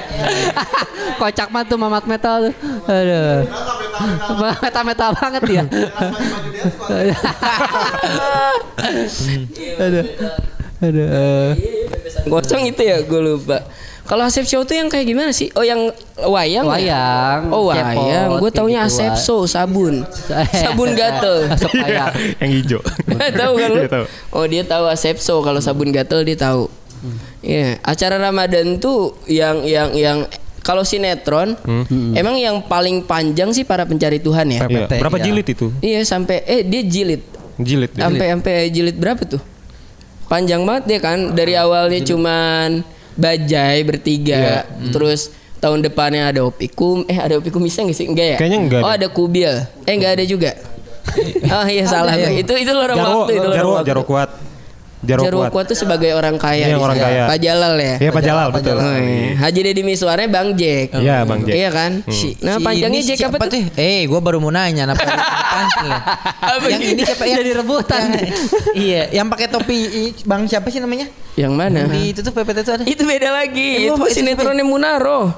Kocak 1.20 1.48
banget 1.52 1.66
tuh 1.68 1.78
Mamat 1.78 2.04
Meta 2.08 2.40
tuh. 2.40 2.54
Aduh. 2.88 3.44
Meta-meta 4.64 5.06
banget 5.12 5.42
dia. 5.44 5.62
Aduh. 9.78 10.04
Aduh. 10.82 11.06
eh. 11.06 11.50
Kosong 12.26 12.62
itu 12.66 12.82
ya, 12.82 13.02
gue 13.02 13.20
lupa. 13.20 13.62
Kalau 14.02 14.26
Asep 14.26 14.42
Show 14.44 14.66
tuh 14.66 14.74
yang 14.74 14.90
kayak 14.90 15.06
gimana 15.06 15.30
sih? 15.30 15.46
Oh, 15.54 15.62
yang 15.62 15.88
wayang. 16.18 16.66
ya? 16.66 16.74
Wayang. 16.74 17.40
Oh, 17.54 17.70
cepot, 17.70 17.78
wayang. 18.02 18.28
Gue 18.42 18.50
taunya 18.50 18.82
gitu, 18.82 18.98
Asep. 18.98 19.14
Show, 19.14 19.46
sabun. 19.46 20.02
sabun 20.50 20.90
gatel. 20.92 21.46
Supaya. 21.62 22.10
yang 22.42 22.50
hijau. 22.50 22.80
tahu 23.40 23.52
kan 23.56 23.68
lu? 23.70 23.80
Iya, 23.86 23.88
tahu. 23.88 24.04
Oh 24.34 24.44
dia 24.44 24.62
tahu 24.66 24.84
Asepso 24.90 25.38
kalau 25.40 25.62
sabun 25.62 25.94
gatel 25.94 26.26
dia 26.26 26.34
tahu. 26.34 26.66
Iya, 27.42 27.78
acara 27.82 28.18
Ramadan 28.18 28.78
tuh 28.78 29.18
yang 29.26 29.62
yang 29.66 29.90
yang 29.94 30.18
kalau 30.62 30.86
sinetron 30.86 31.58
emang 32.14 32.38
yang 32.38 32.62
paling 32.62 33.02
panjang 33.02 33.50
sih 33.50 33.62
para 33.62 33.82
pencari 33.82 34.18
Tuhan 34.18 34.46
ya. 34.50 34.66
Iya. 34.66 34.86
PPT, 34.86 34.92
Berapa 34.98 35.18
ya. 35.18 35.24
jilid 35.26 35.46
itu? 35.46 35.66
Iya 35.78 36.00
sampai 36.02 36.42
eh 36.42 36.62
dia 36.62 36.82
jilid. 36.82 37.22
Jilid. 37.60 37.92
ya? 37.92 38.08
Sampai 38.08 38.26
sampai 38.32 38.56
jilid 38.72 38.96
berapa 38.96 39.22
tuh? 39.24 39.42
Panjang 40.28 40.64
banget 40.64 40.84
dia 40.88 40.98
kan 41.02 41.36
dari 41.36 41.52
awalnya 41.52 42.00
cuman 42.00 42.80
bajai 43.12 43.84
bertiga 43.84 44.64
terus 44.88 45.28
tahun 45.60 45.84
depannya 45.84 46.32
ada 46.32 46.40
opikum 46.42 47.04
eh 47.04 47.20
ada 47.20 47.36
opikum 47.36 47.60
bisa 47.60 47.84
nggak 47.84 47.96
sih 47.96 48.08
enggak 48.08 48.26
ya 48.34 48.38
Kayaknya 48.40 48.58
enggak 48.64 48.82
oh 48.82 48.88
ada 48.90 49.08
kubil 49.12 49.52
eh 49.84 49.92
enggak 49.92 50.12
ada 50.16 50.24
juga 50.24 50.50
oh 51.60 51.66
iya 51.68 51.84
salah 51.84 52.16
itu 52.16 52.52
itu 52.56 52.72
lorong 52.72 52.96
waktu 52.96 53.32
itu 53.36 53.46
lorong 53.46 53.84
waktu. 53.84 54.02
Kuat. 54.08 54.30
Jarwo, 55.02 55.24
Jarwo 55.24 55.40
kuat. 55.40 55.50
Kuat 55.50 55.66
tuh 55.66 55.74
sebagai 55.76 56.10
orang 56.10 56.38
kaya 56.38 56.64
Iya, 56.64 56.78
orang 56.78 56.94
kaya. 56.94 57.22
Pak 57.26 57.38
Jalal 57.38 57.74
ya 57.74 57.94
Iya 57.98 58.10
Pak 58.10 58.22
Jalal 58.22 58.48
betul. 58.50 58.76
Oh, 58.76 58.94
iya. 58.94 59.34
Haji 59.36 59.60
Deddy 59.60 59.82
Miswarnya 59.82 60.28
Bang 60.28 60.54
Jack 60.54 60.94
Iya 60.94 61.16
Bang 61.22 61.42
Jack. 61.42 61.54
Iya 61.54 61.68
kan 61.68 61.92
Nah 62.38 62.54
Si 62.54 62.62
panjangnya 62.62 63.02
Jack 63.02 63.18
apa 63.20 63.26
siapa 63.34 63.44
tuh? 63.48 63.62
Eh, 63.74 64.06
gua 64.06 64.18
baru 64.18 64.38
mau 64.38 64.48
nanya 64.48 64.86
apa 64.92 65.02
Yang 66.64 66.82
ini 66.88 67.02
siapa 67.02 67.24
yang 67.24 67.38
Jadi 67.40 67.50
rebutan. 67.52 68.02
yang- 68.08 68.30
iya, 68.74 69.02
yang 69.12 69.26
pakai 69.26 69.46
topi 69.48 69.78
Bang 70.22 70.46
siapa 70.46 70.68
sih 70.68 70.78
namanya? 70.78 71.10
Yang 71.34 71.52
mana? 71.52 71.80
Di 71.88 72.12
itu 72.12 72.20
tuh 72.20 72.30
PPT 72.30 72.58
itu 72.60 72.70
ada. 72.70 72.84
Itu 72.84 73.02
beda 73.02 73.28
lagi 73.32 73.68
Eh, 73.80 73.90
Itu 73.90 74.06
sinetronnya 74.06 74.62
Munaro 74.62 75.32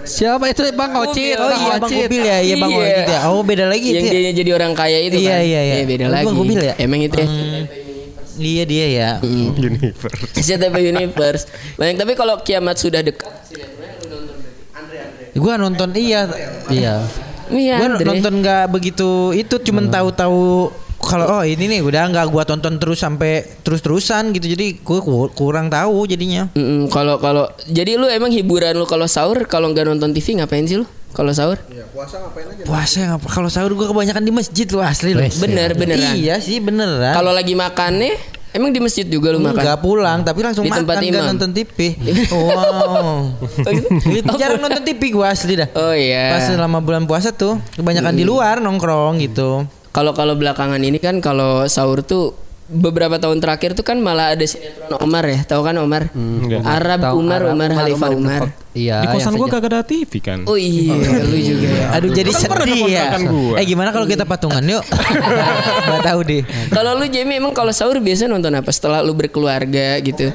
Siapa 0.00 0.44
itu 0.46 0.64
Bang 0.72 0.92
Ocit? 0.94 1.36
Oh 1.36 1.48
iya, 1.48 1.76
Bang 1.76 1.88
Kubil 1.88 2.22
ya, 2.22 2.38
iya 2.40 2.54
Bang 2.54 2.70
Iya. 2.70 2.80
Wajid 2.80 3.04
ya. 3.06 3.18
Oh, 3.28 3.40
beda 3.40 3.64
lagi 3.64 3.88
Yang 3.90 4.00
itu. 4.02 4.12
ya? 4.12 4.20
dia 4.20 4.32
jadi 4.34 4.50
orang 4.54 4.72
kaya 4.72 4.98
itu 4.98 5.16
Iya, 5.18 5.30
kan 5.30 5.40
iya, 5.42 5.60
iya. 5.62 5.74
beda 5.84 6.04
Oh, 6.04 6.10
lagi 6.10 6.24
Bang 6.26 6.36
Kubil 6.36 6.60
ya? 6.60 6.74
Emang 6.76 7.00
itu 7.00 7.16
ya 7.16 7.26
Iya 8.40 8.64
dia 8.64 8.86
ya. 8.88 9.10
Universe. 9.60 10.32
SCTV 10.34 10.74
Universe 10.88 11.44
Banyak 11.76 11.96
tapi 11.98 12.12
kalau 12.14 12.40
kiamat 12.40 12.74
sudah 12.74 13.00
dekat 13.00 13.28
Gua 15.32 15.54
nonton 15.54 15.92
iya. 15.94 16.26
Iya. 16.66 16.94
Iya 17.50 17.74
Gua 17.78 17.86
Andre. 17.92 18.04
nonton 18.06 18.34
nggak 18.40 18.64
begitu 18.68 19.10
itu 19.32 19.54
cuman 19.60 19.88
tahu-tahu 19.88 20.70
kalau 21.00 21.26
oh 21.32 21.42
ini 21.42 21.64
nih 21.66 21.80
udah 21.80 22.12
nggak 22.12 22.28
gua 22.28 22.44
tonton 22.44 22.76
terus 22.76 23.00
sampai 23.00 23.42
terus-terusan 23.60 24.32
gitu. 24.32 24.52
Jadi 24.52 24.80
gua 24.80 25.00
ku- 25.00 25.32
kurang 25.32 25.66
tahu 25.66 26.04
jadinya. 26.04 26.52
Kalau 26.88 27.16
kalau 27.16 27.48
jadi 27.64 27.96
lu 27.96 28.04
emang 28.06 28.28
hiburan 28.28 28.74
lu 28.74 28.84
kalau 28.84 29.08
sahur 29.08 29.44
kalau 29.44 29.72
nggak 29.72 29.86
nonton 29.86 30.12
TV 30.12 30.36
ngapain 30.36 30.64
sih 30.64 30.76
lu? 30.76 30.86
Kalau 31.10 31.32
sahur? 31.34 31.58
Puasa 32.64 32.98
ngapa? 33.10 33.26
Kalau 33.26 33.50
sahur 33.50 33.74
gua 33.74 33.90
kebanyakan 33.90 34.22
di 34.22 34.32
masjid 34.32 34.66
loh 34.70 34.84
asli 34.86 35.10
loh. 35.10 35.26
Bener 35.42 35.74
beneran. 35.74 36.14
Iya 36.14 36.38
sih 36.38 36.62
beneran. 36.62 37.12
Kalau 37.12 37.34
lagi 37.34 37.58
makannya 37.58 38.14
emang 38.54 38.70
di 38.70 38.78
masjid 38.78 39.02
juga 39.02 39.34
lu 39.34 39.42
makan? 39.42 39.58
Enggak 39.58 39.80
pulang 39.82 40.18
tapi 40.22 40.40
langsung 40.46 40.62
Di 40.62 40.70
makan 40.70 40.86
tempat 40.86 41.02
imam. 41.02 41.24
nonton 41.34 41.50
TV. 41.50 41.78
wow. 42.34 43.26
Itu 44.06 44.32
Jarang 44.38 44.62
nonton 44.62 44.82
TV 44.86 45.02
gua 45.10 45.34
asli 45.34 45.58
dah. 45.58 45.68
Oh 45.74 45.94
iya. 45.94 46.38
Pas 46.38 46.46
selama 46.46 46.78
bulan 46.78 47.04
puasa 47.10 47.34
tuh 47.34 47.58
kebanyakan 47.74 48.14
di 48.14 48.22
luar 48.22 48.62
nongkrong 48.62 49.18
gitu. 49.18 49.66
Kalau 49.90 50.14
kalau 50.14 50.38
belakangan 50.38 50.78
ini 50.78 51.02
kan 51.02 51.18
kalau 51.18 51.66
sahur 51.66 52.06
tuh 52.06 52.38
beberapa 52.70 53.18
tahun 53.18 53.38
terakhir 53.38 53.74
tuh 53.74 53.82
kan 53.82 53.98
malah 53.98 54.30
ada 54.30 54.46
sinetron 54.46 54.94
Omar 54.96 55.26
ya, 55.26 55.42
tahu 55.42 55.60
kan 55.60 55.74
Omar? 55.76 56.06
Enggak. 56.10 56.62
Arab 56.62 56.98
Tahu, 57.02 57.14
Umar 57.18 57.40
Arab, 57.40 57.52
Umar 57.52 57.68
Khalifah 57.72 58.10
Umar. 58.10 58.42
Iya. 58.70 59.02
Di 59.02 59.06
kosan 59.10 59.34
gua 59.34 59.46
kagak 59.46 59.68
ada 59.68 59.82
TV 59.82 60.12
kan. 60.18 60.46
Oh 60.46 60.54
iya, 60.54 60.94
lu 61.20 61.34
juga 61.36 61.66
ya. 61.66 61.86
Aduh 61.92 62.10
jadi 62.10 62.30
Kan 62.30 62.46
pernah 62.46 62.64
sedih 62.64 62.82
ya. 62.86 63.02
keponakan 63.04 63.22
gua. 63.26 63.54
Eh 63.58 63.64
gimana 63.64 63.90
kalau 63.90 64.06
kita 64.06 64.22
patungan 64.22 64.62
yuk? 64.62 64.84
Gak 65.90 66.02
tahu 66.06 66.20
deh. 66.22 66.42
Kalau 66.68 66.90
lu 66.94 67.04
Jamie 67.04 67.36
emang 67.36 67.50
kalau 67.50 67.70
sahur 67.70 67.98
biasa 67.98 68.24
nonton 68.24 68.54
apa 68.54 68.70
setelah 68.70 69.02
lu 69.02 69.10
berkeluarga 69.12 69.98
gitu? 69.98 70.30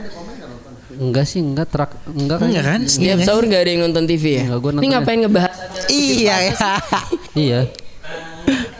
Enggak 0.95 1.25
sih, 1.25 1.39
enggak 1.39 1.67
terak 1.67 1.91
enggak 2.05 2.37
kan. 2.37 2.47
Enggak 2.47 2.63
kan? 2.65 2.79
Setiap 2.85 3.17
sahur 3.21 3.43
gak 3.45 3.61
ada 3.61 3.69
yang 3.69 3.83
nonton 3.83 4.03
TV 4.03 4.23
ya? 4.33 4.43
Enggak, 4.45 4.59
gua 4.59 4.69
Ini 4.69 4.75
nontonnya- 4.75 4.99
ngapain 4.99 5.19
ngebahas? 5.21 5.53
Iya 5.87 6.35
ya. 7.39 7.59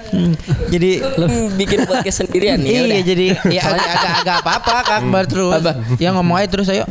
Iya. 0.08 0.30
jadi 0.68 0.92
Hmm, 1.16 1.48
bikin 1.56 1.80
podcast 1.84 2.18
sendirian 2.20 2.60
ya 2.60 2.70
iya 2.84 3.02
jadi 3.02 3.26
ya 3.48 3.62
agak 3.66 4.12
agak 4.22 4.36
apa-apa 4.42 4.74
Kak 4.78 4.96
Akbar 4.98 5.24
terus. 5.26 5.54
Apa? 5.56 5.72
Ya 5.96 6.10
ngomong 6.12 6.36
aja 6.36 6.48
terus 6.48 6.68
ayo. 6.68 6.86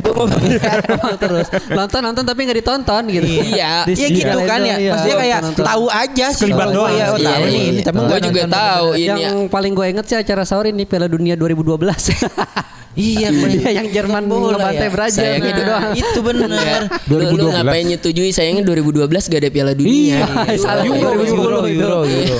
terus 1.17 1.47
nonton 1.67 2.01
nonton 2.01 2.23
tapi 2.23 2.39
nggak 2.43 2.59
ditonton 2.59 3.03
gitu. 3.07 3.25
Iya. 3.25 3.85
Di- 3.85 3.95
Ya 3.95 4.07
gitu 4.09 4.37
kan 4.43 4.59
ya. 4.61 4.75
iya. 4.77 4.91
Maksudnya 4.91 5.17
kayak 5.17 5.39
tahu 5.55 5.85
aja 5.87 6.25
sih. 6.31 6.41
Kelibat 6.45 6.67
doang. 6.69 6.91
Ya, 6.91 7.05
Iya, 7.05 7.07
tahu 7.07 7.17
nih 7.17 7.53
iya. 7.53 7.69
ini 7.71 7.81
tapi 7.81 7.95
Gua 7.95 8.07
nggak 8.07 8.21
juga 8.23 8.41
tahu 8.47 8.87
ini 8.93 9.05
yang 9.19 9.37
ya. 9.41 9.49
paling 9.49 9.71
gue 9.73 9.85
inget 9.87 10.05
sih 10.05 10.17
acara 10.17 10.43
sahur 10.43 10.65
ini 10.65 10.83
Piala 10.83 11.07
Dunia 11.07 11.35
2012. 11.35 11.75
Iya, 12.95 13.27
Iya, 13.27 13.69
yang 13.75 13.87
Jerman 13.91 14.23
bola 14.23 14.55
ngebantai 14.55 14.87
ya. 14.87 14.89
Brazil 14.89 15.19
Sayangnya 15.19 15.51
gitu 15.51 15.61
doang. 15.67 15.91
Itu. 15.91 16.19
Enggak. 16.23 16.79
Lu, 17.03 17.15
lu 17.35 17.43
2012. 17.43 17.51
ngapain 17.51 17.83
nyetujui 17.85 18.31
sayangnya 18.31 18.63
2012 18.63 19.03
gak 19.27 19.35
ada 19.35 19.49
Piala 19.51 19.73
Dunia. 19.75 20.23
Iya, 20.23 20.55
salah 20.55 20.87
Euro, 20.87 21.11
2010 21.19 21.35
Euro, 21.35 21.59
itu. 21.67 21.75
Euro, 21.75 21.99
Euro. 22.07 22.37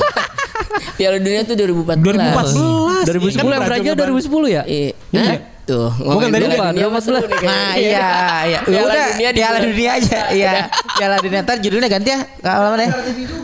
Piala 0.96 1.18
Dunia 1.18 1.42
tuh 1.44 1.56
2014. 1.56 3.06
2014. 3.06 3.06
2010 3.06 3.56
yang 3.56 3.66
Brazil 3.66 3.94
2010 3.94 4.48
ya? 4.52 4.64
Iya. 4.66 4.92
Hah? 5.16 5.38
Tuh, 5.66 5.90
Bukan 5.90 6.30
ngomongin 6.30 6.30
tadi 6.30 6.46
Piala 6.46 6.54
lupa, 6.54 6.68
Dunia 6.78 6.88
masa 6.94 7.10
lu 7.10 7.18
nih 7.26 7.40
Nah 7.42 7.74
iya 7.74 8.10
iya 8.46 8.60
Piala 8.62 8.86
Udah 8.86 9.06
Dunia 9.10 9.30
di 9.34 9.40
Piala 9.42 9.58
Dunia 9.58 9.92
aja 9.98 10.20
Iya 10.30 10.52
Piala 10.70 11.16
Dunia 11.18 11.40
Ntar 11.42 11.58
judulnya 11.58 11.90
ganti 11.90 12.10
ya 12.14 12.20
Kalau 12.38 12.70
mana 12.70 12.86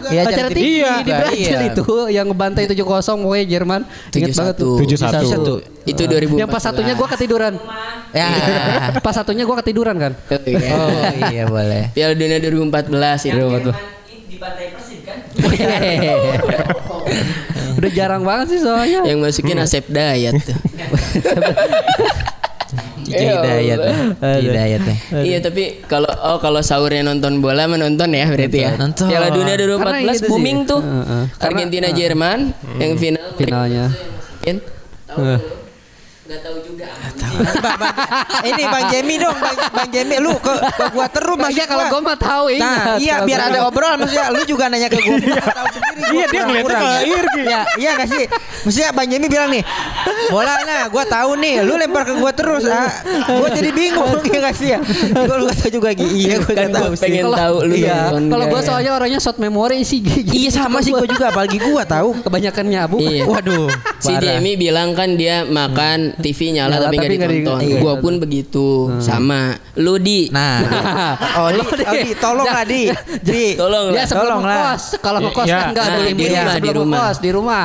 Iya 0.05 0.21
Acara 0.29 0.49
TV 0.53 0.65
Iya. 0.85 0.93
di 1.01 1.11
Brazil 1.17 1.59
itu 1.65 1.85
yang 2.13 2.29
ngebantai 2.29 2.69
7-0 2.69 2.77
pokoknya 3.25 3.45
Jerman. 3.49 3.81
Ingat 4.13 4.37
banget 4.37 4.55
tuh. 4.61 4.77
7-1. 4.77 5.89
Itu 5.89 6.01
2014. 6.05 6.37
Yang 6.45 6.49
pas 6.53 6.61
satunya 6.61 6.93
gua 6.93 7.07
ketiduran. 7.09 7.53
Ya 8.13 8.29
Pas 9.05 9.13
satunya 9.17 9.43
gua 9.49 9.57
ketiduran 9.65 9.95
kan. 9.97 10.13
Iya. 10.45 10.69
Oh 10.77 10.89
iya 11.33 11.43
boleh 11.49 11.89
Piala 11.89 12.13
Dunia 12.13 12.37
2014 12.37 13.33
itu. 13.33 13.73
di 14.29 14.37
pantai 14.37 14.65
Persib 14.77 14.99
kan? 15.09 15.17
Udah 17.79 17.91
jarang 17.91 18.23
banget 18.23 18.57
sih 18.57 18.59
soalnya. 18.63 19.03
Yang 19.05 19.19
masukin 19.19 19.57
Asep 19.59 19.85
Dayat 19.87 20.35
tuh. 20.41 20.57
Cici 23.01 23.25
Hidayat. 23.27 23.79
Hidayat 24.21 24.81
ya. 24.85 24.95
Iya 25.19 25.37
tapi 25.43 25.83
kalau 25.89 26.07
oh 26.07 26.37
kalau 26.39 26.63
sahurnya 26.63 27.03
nonton 27.03 27.43
bola 27.43 27.67
menonton 27.67 28.13
ya 28.15 28.29
berarti 28.31 28.59
ya. 28.63 28.71
Nonton. 28.79 29.09
Piala 29.11 29.33
Dunia 29.33 29.57
Karena 29.57 29.99
2014 29.99 30.15
gitu 30.15 30.15
sih. 30.15 30.29
booming 30.31 30.57
tuh. 30.63 30.81
Argentina 31.41 31.87
Jerman 31.91 32.39
yang 32.79 32.93
final. 32.95 33.25
Finalnya. 33.35 33.85
Masukin. 36.21 36.29
Tahu 36.31 36.37
tahu 36.39 36.57
juga. 36.63 36.87
Bang, 37.57 37.77
bang, 37.77 37.93
ini 38.45 38.63
Bang 38.63 38.85
Jemi 38.87 39.15
dong, 39.17 39.33
Bang, 39.35 39.57
bang 39.57 39.89
Jemi 39.89 40.15
lu 40.17 40.33
ke, 40.37 40.53
ke 40.53 40.85
gua 40.91 41.07
terus 41.07 41.33
Iya 41.33 41.41
maksud 41.41 41.65
kalau 41.67 41.85
gua. 41.89 41.99
mah 42.03 42.17
tahu 42.17 42.45
Nah, 42.51 42.53
ingat. 42.53 42.97
iya 42.99 43.15
biar 43.21 43.39
ada 43.43 43.59
obrolan 43.65 43.97
maksudnya 43.97 44.27
lu 44.29 44.41
juga 44.43 44.63
nanya 44.67 44.87
ke 44.87 44.99
gua. 44.99 45.17
Gua 45.17 45.41
tahu 45.43 45.67
sendiri 45.71 45.97
gua 45.97 46.11
Iya, 46.11 46.25
dia 46.27 46.41
ngeliatnya 46.43 46.75
ke 46.75 46.87
Irgi. 47.07 47.41
Iya, 47.41 47.61
iya 47.75 47.91
gak 47.95 48.09
sih? 48.09 48.23
Maksudnya 48.61 48.89
Bang 48.91 49.07
Jemi 49.07 49.27
bilang 49.27 49.49
nih, 49.49 49.63
bola 50.27 50.53
nah 50.61 50.81
gua 50.87 51.03
tahu 51.03 51.31
nih, 51.35 51.55
lu 51.63 51.73
lempar 51.75 52.03
ke 52.05 52.13
gua 52.13 52.31
terus. 52.31 52.63
Ah, 52.65 52.91
gua 53.27 53.49
jadi 53.49 53.69
bingung 53.71 54.11
iya 54.27 54.37
gak 54.41 54.55
sih 54.55 54.67
ya? 54.69 54.79
Gua 55.17 55.35
lu 55.35 55.43
gak 55.47 55.57
tahu 55.57 55.71
juga 55.73 55.89
Gi. 55.91 56.05
Iya, 56.05 56.35
gua 56.39 56.53
Kan 56.53 56.67
gak 56.67 56.75
tahu 56.77 56.91
sih. 56.91 57.01
pengen 57.01 57.25
tahu 57.27 57.55
lu 57.63 57.73
Iya. 57.73 57.97
Kalau 58.13 58.45
gua 58.47 58.59
ya. 58.59 58.65
soalnya 58.67 58.91
orangnya 58.93 59.19
short 59.19 59.37
memory 59.37 59.81
sih. 59.81 59.99
Iya 60.31 60.49
sama 60.53 60.79
sih 60.79 60.91
gua 60.91 61.07
juga, 61.07 61.25
apalagi 61.29 61.57
gua 61.57 61.81
tahu. 61.83 62.13
Kebanyakan 62.21 62.65
nyabu. 62.67 62.97
Iya. 62.99 63.25
Waduh, 63.25 63.67
Si. 63.97 64.13
Jamie 64.13 64.53
bilang 64.53 64.93
kan 64.93 65.15
dia 65.15 65.41
makan 65.43 66.13
TV 66.21 66.39
nyala, 66.51 66.71
Nyala 66.71 66.85
tapi 66.85 66.95
nggak 66.95 67.11
ditonton. 67.11 67.59
iya. 67.61 67.79
Gua 67.79 67.93
pun 67.97 68.13
begitu, 68.17 68.67
sama. 68.97 69.41
Lu 69.75 69.97
di 69.97 70.29
Nah, 70.29 70.61
oh 71.39 71.49
di, 71.49 71.59
oh, 71.59 71.93
di 71.97 72.11
tolong 72.15 72.45
lah 72.45 72.63
di, 72.63 72.81
di, 73.27 73.43
Tolong 73.53 73.89
Ya 73.89 73.93
lah. 73.93 74.05
sebelum 74.05 74.25
Tolong 74.29 74.43
lah. 74.43 74.55
ngekos. 74.71 74.83
Kalau 74.99 75.19
ngekos 75.19 75.45
Ya. 75.45 75.57
kan 75.57 75.67
enggak 75.69 75.85
ada 75.85 75.97
Nah, 75.97 76.07
di 76.07 76.23
rumah, 76.23 76.53
Sebelum 76.53 76.61
di 76.61 76.71
rumah. 76.71 76.97
ngekos, 76.97 77.17
di 77.17 77.29
rumah. 77.31 77.63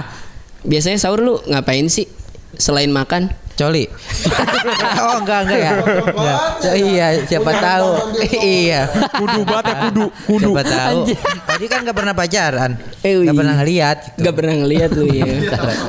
Biasanya 0.63 0.99
sahur 0.99 1.21
lu 1.21 1.35
ngapain 1.45 1.87
sih 1.87 2.09
selain 2.55 2.89
makan? 2.89 3.29
Coli. 3.57 3.89
oh 5.01 5.17
enggak 5.17 5.49
enggak 5.49 5.59
ya. 5.59 5.73
Enggak. 5.81 6.39
So, 6.61 6.69
iya, 6.75 7.07
siapa 7.25 7.57
tahu. 7.57 7.89
iya. 8.37 8.85
Kudu 9.11 9.49
banget 9.49 9.65
ya 9.67 9.75
kudu, 9.89 10.05
kudu. 10.29 10.51
Siapa 10.53 10.63
tahu. 10.67 10.99
Tadi 11.47 11.65
kan 11.65 11.79
enggak 11.81 11.97
pernah 11.97 12.13
pacaran. 12.13 12.71
Eh, 13.01 13.17
Enggak 13.17 13.25
iya. 13.25 13.33
pernah 13.33 13.55
ngeliat. 13.57 13.97
gitu. 14.13 14.21
Gak 14.21 14.35
pernah 14.37 14.55
ngeliat 14.59 14.91
lu 14.93 15.05
ya. 15.09 15.25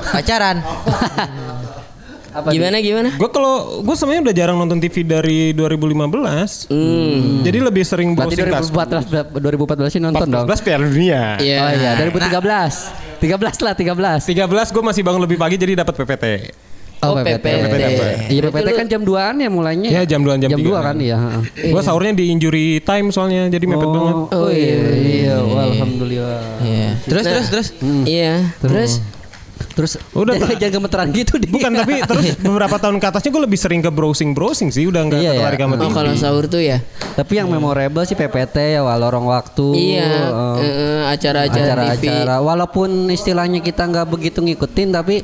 Pacaran. 0.09 0.57
Apa 2.37 2.53
gimana 2.53 2.77
gimana? 2.77 3.09
Gue 3.17 3.29
kalau 3.33 3.81
gue 3.81 3.95
sebenarnya 3.97 4.21
udah 4.29 4.35
jarang 4.37 4.57
nonton 4.61 4.77
TV 4.77 5.01
dari 5.01 5.57
2015. 5.57 6.69
Hmm. 6.69 7.41
Jadi 7.41 7.57
lebih 7.57 7.81
sering 7.81 8.13
Berarti 8.13 8.37
browsing 8.37 8.53
kas. 8.53 8.69
2014 8.69 9.41
2014 9.41 9.95
sih 9.97 10.01
nonton 10.01 10.27
dong. 10.29 10.45
14 10.45 10.61
Piala 10.61 10.85
Dunia. 10.85 11.41
Iya. 11.41 11.57
Oh 11.65 11.71
iya, 11.73 11.91
2013. 11.97 13.17
13 13.17 13.65
lah, 13.65 13.73
13. 13.73 14.29
13 14.29 14.73
gue 14.77 14.83
masih 14.85 15.01
bangun 15.01 15.21
lebih 15.25 15.41
pagi 15.41 15.57
jadi 15.57 15.81
dapat 15.81 15.97
PPT. 15.97 16.25
Oh, 16.97 17.13
PPT. 17.13 17.45
Iya, 18.29 18.41
PPT 18.49 18.69
kan 18.73 18.85
jam 18.89 19.01
2-an 19.05 19.37
ya 19.37 19.49
mulainya. 19.53 19.89
Ya, 19.89 20.01
jam 20.05 20.25
2-an, 20.25 20.41
jam 20.41 20.49
Jam 20.53 20.61
2 20.61 20.65
3-an. 20.65 20.81
kan 20.81 20.95
iya, 20.97 21.17
heeh. 21.17 21.69
Gue 21.69 21.81
sahurnya 21.85 22.13
di 22.17 22.33
injury 22.33 22.81
time 22.81 23.13
soalnya 23.13 23.49
jadi 23.53 23.65
mepet 23.69 23.89
banget. 23.89 24.15
Oh 24.33 24.49
iya, 24.49 24.77
iya, 24.97 25.35
Wah, 25.41 25.65
alhamdulillah. 25.73 26.41
Iya. 26.61 26.89
Terus 27.05 27.25
terus 27.25 27.47
terus. 27.53 27.67
Iya. 28.05 28.49
Terus 28.61 29.01
Terus 29.77 30.01
Udah, 30.11 30.33
jangan, 30.41 30.57
jangan 30.57 30.73
gemeteran 30.81 31.07
gitu 31.13 31.37
dia. 31.37 31.51
Bukan 31.53 31.71
tapi 31.71 31.93
terus 32.09 32.25
beberapa 32.41 32.75
tahun 32.75 32.97
ke 32.97 33.05
atasnya 33.05 33.29
gue 33.29 33.43
lebih 33.45 33.59
sering 33.61 33.81
ke 33.85 33.91
browsing 33.93 34.33
browsing 34.33 34.73
sih 34.73 34.89
udah 34.89 35.05
nggak 35.05 35.21
Iya, 35.21 35.31
ya. 35.31 35.39
tertarik 35.45 35.59
sama 35.61 35.75
oh 35.77 35.79
TV. 35.85 35.93
kalau 35.93 36.13
sahur 36.17 36.45
tuh 36.49 36.61
ya. 36.65 36.77
Tapi 37.13 37.33
yang 37.37 37.47
memorable 37.47 38.01
sih 38.03 38.17
PPT 38.17 38.73
ya, 38.73 38.81
lorong 38.81 39.29
waktu. 39.29 39.67
Iya. 39.77 40.09
eh, 40.57 40.65
eh, 40.65 41.01
acara-acara 41.07 41.93
TV. 41.93 42.09
acara-acara 42.09 42.35
walaupun 42.41 42.89
istilahnya 43.07 43.61
kita 43.61 43.85
nggak 43.85 44.07
begitu 44.09 44.41
ngikutin 44.41 44.89
tapi 44.89 45.21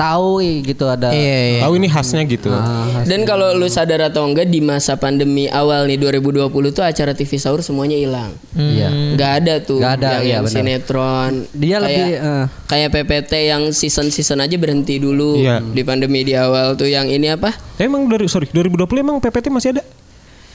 tahu 0.00 0.40
ih, 0.40 0.64
gitu 0.64 0.88
ada 0.88 1.12
Iya 1.12 1.38
iya. 1.52 1.60
Tahu 1.60 1.72
ini 1.76 1.86
khasnya 1.86 2.24
gitu. 2.24 2.48
Ah, 2.48 3.04
Dan 3.04 3.28
kalau 3.28 3.52
lu 3.52 3.68
sadar 3.68 4.08
atau 4.08 4.24
enggak 4.24 4.48
di 4.48 4.58
masa 4.58 4.96
pandemi 4.96 5.44
awal 5.46 5.84
nih 5.84 6.00
2020 6.00 6.48
tuh 6.72 6.80
acara 6.80 7.12
TV 7.12 7.36
sahur 7.36 7.60
semuanya 7.60 7.94
hilang. 7.94 8.32
iya 8.56 8.88
Nggak 8.88 9.32
ada 9.38 9.54
tuh 9.60 9.78
Nggak 9.78 9.94
ada, 10.00 10.08
yang, 10.08 10.22
iya, 10.24 10.32
yang 10.32 10.44
benar. 10.48 10.54
sinetron. 10.56 11.32
Dia 11.52 11.76
kayak, 11.76 11.84
lebih, 11.84 12.08
eh. 12.16 12.44
kayak 12.64 12.88
PPT 12.90 13.32
yang 13.46 13.62
season-season 13.70 14.40
aja 14.40 14.56
berhenti 14.56 14.96
dulu 14.96 15.36
Iya. 15.36 15.60
di 15.60 15.82
pandemi 15.84 16.24
di 16.24 16.32
awal 16.32 16.72
tuh 16.74 16.88
yang 16.88 17.04
ini 17.04 17.28
apa? 17.28 17.52
Emang 17.76 18.08
dari 18.08 18.24
sorry 18.24 18.48
2020 18.48 18.80
emang 18.98 19.20
PPT 19.20 19.52
masih 19.52 19.76
ada? 19.76 19.84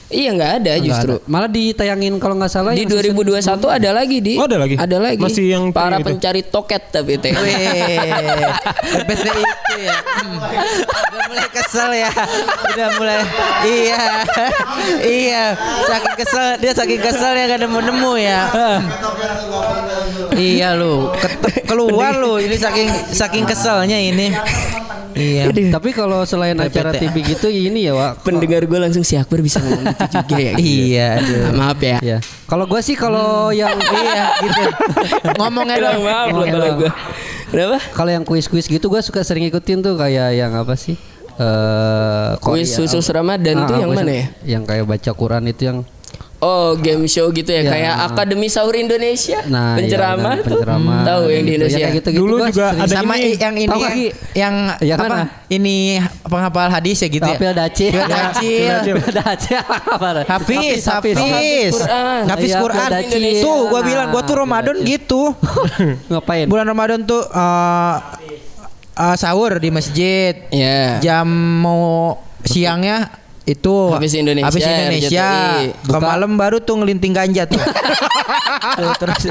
Iya 0.06 0.38
nggak 0.38 0.52
ada 0.62 0.78
Nggak 0.78 0.86
justru. 0.86 1.14
ada. 1.18 1.26
malah 1.26 1.50
ditayangin 1.50 2.14
kalau 2.22 2.38
nggak 2.38 2.52
salah 2.52 2.78
Di 2.78 2.86
yang 2.86 2.94
season 2.94 3.26
2021 3.66 3.78
ada 3.82 3.90
lagi 3.90 4.22
di. 4.22 4.38
Oh, 4.38 4.46
ada 4.46 4.58
lagi? 4.62 4.78
Ada 4.78 4.96
lagi. 5.02 5.18
Masih 5.18 5.50
yang 5.50 5.74
para 5.74 5.98
itu. 5.98 6.06
pencari 6.06 6.46
toket 6.46 6.82
tapi 6.94 7.18
teh. 7.18 7.34
Itu 7.34 7.42
ya. 9.82 9.98
Hmm. 9.98 10.38
Udah 11.10 11.26
mulai 11.26 11.48
kesel 11.50 11.90
ya. 11.90 12.10
Udah 12.70 12.88
mulai 13.02 13.18
iya. 13.66 14.22
iya, 15.02 15.44
saking 15.84 16.16
kesel 16.22 16.46
dia 16.62 16.72
saking 16.72 17.02
kesel 17.02 17.34
ya 17.34 17.44
gak 17.50 17.60
nemu-nemu 17.66 18.12
ya. 18.20 18.40
iya 20.38 20.78
lu, 20.78 21.10
keluar 21.66 22.14
lu 22.14 22.38
ini 22.38 22.54
saking 22.54 22.86
saking 23.10 23.42
keselnya 23.42 23.98
ini. 23.98 24.30
Iya. 25.16 25.48
tapi 25.72 25.96
kalau 25.96 26.28
selain 26.28 26.60
acara 26.60 26.92
PPT. 26.92 27.08
TV 27.08 27.14
gitu 27.24 27.48
ini 27.48 27.88
ya 27.88 27.96
Wak 27.96 28.20
Pendengar 28.20 28.60
gue 28.68 28.76
langsung 28.76 29.00
si 29.00 29.16
Akbar 29.16 29.40
bisa 29.40 29.64
ngomong 29.64 29.95
gitu 29.98 30.16
juga 30.22 30.36
ya. 30.38 30.52
gitu. 30.54 30.68
Iya, 30.86 31.06
aduh. 31.16 31.40
Nah, 31.40 31.52
maaf 31.56 31.80
ya. 31.80 31.98
ya 32.00 32.18
kalau 32.44 32.64
gue 32.64 32.80
sih 32.80 32.94
kalau 32.94 33.50
yang 33.50 33.72
iya 33.96 34.24
gitu. 34.38 34.62
Ngomongnya 35.34 35.76
dong. 35.80 36.00
maaf 36.02 36.28
loh 36.30 36.46
kalau 36.46 36.68
gue. 36.78 36.90
Kenapa? 37.46 37.78
kalau 37.94 38.10
yang 38.10 38.24
kuis-kuis 38.24 38.66
gitu 38.66 38.86
gue 38.86 39.00
suka 39.00 39.22
sering 39.22 39.46
ikutin 39.46 39.78
tuh 39.78 39.94
kayak 39.94 40.34
yang 40.34 40.50
apa 40.52 40.74
sih 40.74 40.98
eh 41.36 42.30
Kuis 42.38 42.68
Korea. 42.68 42.78
khusus 42.82 43.06
Ramadan 43.08 43.56
tuh 43.64 43.76
Ah, 43.76 43.80
yang 43.80 43.90
mana 43.92 44.10
ya? 44.10 44.24
Yang 44.44 44.62
kayak 44.66 44.84
baca 44.84 45.10
Quran 45.12 45.42
itu 45.46 45.62
yang 45.64 45.78
Oh 46.46 46.76
game 46.76 47.04
show 47.06 47.26
gitu 47.28 47.50
ya, 47.50 47.58
Ya. 47.60 47.70
kayak 47.72 47.94
Akademi 48.06 48.46
Sahur 48.46 48.70
Indonesia, 48.72 49.42
Nah, 49.44 49.74
penceramah 49.74 50.32
iya, 50.32 50.44
tuh, 50.44 50.56
penceramah. 50.56 51.02
tahu 51.02 51.22
yang 51.26 51.42
di 51.42 51.50
Gitu, 51.50 51.56
Indonesia. 51.58 51.78
kayak 51.80 51.94
gitu-gitu 51.98 52.22
Dulu 52.22 52.34
gua 52.36 52.46
juga 52.46 52.66
sering- 52.68 52.82
ada 52.82 52.94
Sama 52.94 53.14
ini. 53.16 53.28
yang 53.36 53.54
ini 53.56 53.66
Tahu 53.66 53.80
ya, 53.80 53.90
yang 54.36 54.54
Yang 54.80 54.98
apa? 55.00 55.06
mana? 55.08 55.24
Ini 55.48 55.76
penghafal 56.24 56.68
hadis 56.68 56.96
ya 56.98 57.08
gitu 57.08 57.22
ya. 57.24 57.34
Kapil 57.34 57.52
Dacil. 57.52 57.90
Kapil 57.90 58.10
Dacil. 58.12 58.96
Dacil. 59.12 59.58
Apa? 59.66 60.08
Hafiz, 60.24 60.80
Hafiz, 60.84 61.14
Hafiz 61.16 61.72
Quran. 61.72 62.22
Hafiz 62.26 62.48
Iya, 62.48 62.58
Quran. 62.60 62.88
Dacil. 62.88 63.22
Tuh, 63.40 63.58
gua 63.66 63.80
bilang 63.80 64.06
gua 64.08 64.22
tuh 64.22 64.36
Ramadan 64.36 64.76
Dacil. 64.76 64.86
gitu. 64.88 65.22
Ngapain? 66.10 66.46
Bulan 66.46 66.62
Ramadan 66.64 67.02
tuh 67.02 67.22
eh 67.24 67.96
eh, 68.94 69.16
sahur 69.16 69.56
di 69.56 69.68
masjid. 69.68 70.46
Ya. 70.48 71.00
Jam 71.00 71.26
mau 71.58 72.14
siangnya 72.42 73.10
itu 73.46 73.74
Hafiz 73.88 74.12
Indonesia, 74.12 74.50
Hafiz 74.50 74.62
Indonesia. 74.62 75.28
RCTI. 75.62 75.86
Ke 75.86 75.98
malam 75.98 76.34
baru 76.34 76.58
tuh 76.58 76.74
ngelinting 76.76 77.14
ganja 77.14 77.46
tuh. 77.46 77.62
Tuh, 78.76 78.92
terus 78.98 79.30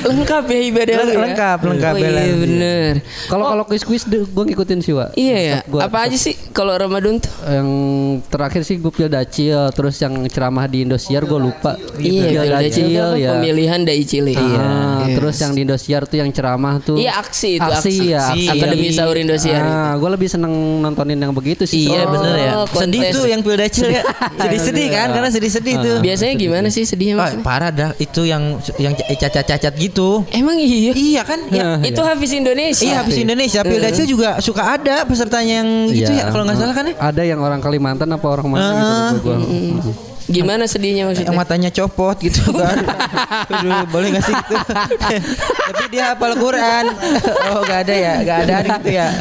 lengkap 0.00 0.44
ya 0.46 0.60
ibadah 0.64 0.94
lu 1.00 1.10
ya? 1.10 1.18
lengkap, 1.20 1.58
lengkap 1.64 1.92
Oh, 1.92 2.00
iya 2.00 2.32
bener. 2.32 2.92
Kalau 3.26 3.44
kalau 3.46 3.64
kuis-kuis 3.64 4.02
gue 4.06 4.44
ngikutin 4.46 4.78
sih, 4.78 4.94
Wak. 4.94 5.12
Iya 5.14 5.36
ya. 5.36 5.56
Gua- 5.66 5.84
Apa 5.84 6.06
aja 6.06 6.14
sih 6.14 6.38
kalau 6.50 6.70
Ramadan 6.72 7.18
tuh? 7.18 7.32
Yang 7.42 7.68
terakhir 8.28 8.62
sih 8.62 8.76
Gupil 8.78 9.08
Dacil, 9.08 9.58
terus 9.72 9.98
yang 9.98 10.14
ceramah 10.28 10.64
di 10.64 10.86
Indosiar 10.86 11.24
gue 11.24 11.36
lupa. 11.36 11.74
Iya, 11.98 12.30
Gupil 12.30 12.52
Dacil 12.62 12.86
ya. 13.18 13.30
Pemilihan 13.34 13.80
dai 13.82 14.02
Cile. 14.02 14.32
Ah, 14.32 15.04
Yes. 15.04 15.16
terus 15.16 15.36
yang 15.38 15.52
di 15.52 15.60
Indosiar 15.62 16.02
tuh 16.04 16.16
yang 16.16 16.30
ceramah 16.30 16.78
tuh. 16.78 16.96
Iya 16.96 17.18
aksi 17.18 17.58
itu 17.58 17.64
aksi, 17.64 17.92
ya. 18.08 18.22
Aksi. 18.28 18.48
Akademi 18.48 18.88
Sahur 18.90 19.16
Indosiar. 19.16 19.60
Ah, 19.60 19.92
gue 19.94 20.08
lebih 20.08 20.28
seneng 20.30 20.52
nontonin 20.78 21.18
yang 21.18 21.32
begitu 21.32 21.64
sih. 21.64 21.84
Iya 21.86 22.06
Oh, 22.06 22.12
bener 22.14 22.34
ya. 22.36 22.52
kontes. 22.64 23.07
Tuh 23.10 23.26
yang 23.26 23.40
Pildacil 23.40 23.88
ya. 23.90 24.02
Sedih-sedih 24.40 24.86
kan 24.88 25.08
karena 25.10 25.28
sedih-sedih 25.28 25.74
tuh. 25.78 25.96
Biasanya 25.98 26.34
gimana 26.34 26.68
sih 26.68 26.82
sedihnya 26.82 27.14
maksudnya? 27.14 27.44
parah 27.44 27.70
dah 27.70 27.90
itu 27.96 28.22
yang 28.22 28.42
yang 28.76 28.92
cacat-cacat 28.94 29.72
gitu. 29.74 30.24
Emang 30.30 30.56
iya? 30.56 30.92
Iya 30.92 31.22
kan? 31.22 31.40
Ya, 31.48 31.78
Itu 31.80 32.00
Hafiz 32.00 32.32
Indonesia. 32.32 32.82
Iya 32.82 32.94
habis 33.00 33.16
Indonesia 33.16 33.60
Pildacil 33.60 34.06
juga 34.06 34.38
suka 34.38 34.74
ada 34.74 35.04
pesertanya 35.04 35.60
yang 35.60 35.68
gitu 35.88 36.10
Iya. 36.10 36.24
ya 36.24 36.30
kalau 36.30 36.44
nggak 36.44 36.58
salah 36.58 36.74
kan 36.74 36.84
ya. 36.86 36.94
Ada 36.98 37.22
yang 37.24 37.38
orang 37.38 37.60
Kalimantan 37.60 38.08
apa 38.08 38.26
orang 38.26 38.46
mana 38.46 38.64
Ah. 38.64 39.10
gitu 39.10 39.18
gua. 39.24 39.36
Gimana 40.28 40.64
sedihnya 40.64 41.02
Yang 41.02 41.24
maksudnya? 41.24 41.34
matanya 41.34 41.70
copot 41.70 42.16
gitu 42.18 42.52
kan. 42.60 42.76
Aduh, 43.48 43.88
boleh 43.88 44.12
gak 44.12 44.22
sih 44.22 44.34
gitu? 44.36 44.54
Tapi 45.68 45.84
dia 45.88 46.12
hafal 46.12 46.36
Quran. 46.36 46.84
Oh, 47.48 47.64
gak 47.64 47.78
ada 47.82 47.94
ya, 47.96 48.14
gak 48.22 48.38
ada 48.44 48.56
gitu 48.62 48.88
ya. 48.92 49.08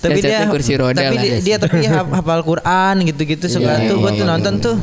tapi 0.00 0.18
dia 0.20 0.48
kursi 0.48 0.72
roda 0.74 0.96
tapi 0.96 1.12
lah. 1.12 1.22
dia, 1.22 1.36
dia 1.40 1.56
tapi 1.58 1.84
haf- 1.84 2.08
hafal 2.10 2.40
Quran 2.40 2.94
gitu-gitu 3.04 3.46
suka 3.50 3.76
Iya, 3.76 3.88
tuh 3.88 3.96
iya, 3.96 4.00
gua 4.00 4.10
tuh 4.10 4.16
iya, 4.18 4.30
nonton 4.30 4.54
tuh. 4.58 4.76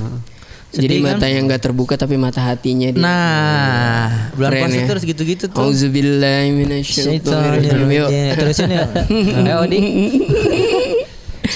Jadi 0.68 0.84
Sedih 0.84 1.00
kan? 1.00 1.16
mata 1.16 1.26
yang 1.26 1.48
nggak 1.48 1.62
terbuka 1.64 1.96
tapi 1.96 2.20
mata 2.20 2.44
hatinya 2.44 2.92
dia. 2.92 3.00
Nah, 3.00 4.30
bulan 4.36 4.52
puasa 4.54 4.78
ya. 4.78 4.86
terus 4.86 5.04
gitu-gitu 5.04 5.48
tuh. 5.48 5.64
Auzubillahi 5.64 6.52
minasyaitonirrajim. 6.52 8.36
Terusin 8.36 8.70
ya. 8.70 8.84
Eh, 8.84 9.56
Odi. 9.58 9.80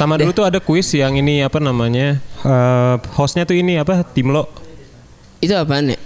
Sama 0.02 0.18
dulu 0.18 0.34
tuh 0.34 0.44
ada 0.44 0.58
kuis 0.58 0.90
yang 0.92 1.14
ini 1.14 1.46
apa 1.46 1.62
namanya? 1.62 2.18
eh, 2.42 2.96
hostnya 3.14 3.46
tuh 3.46 3.54
ini 3.54 3.78
apa? 3.78 4.02
Timlo. 4.04 4.50
Itu 5.38 5.54
apaan 5.54 5.94
ya? 5.94 6.00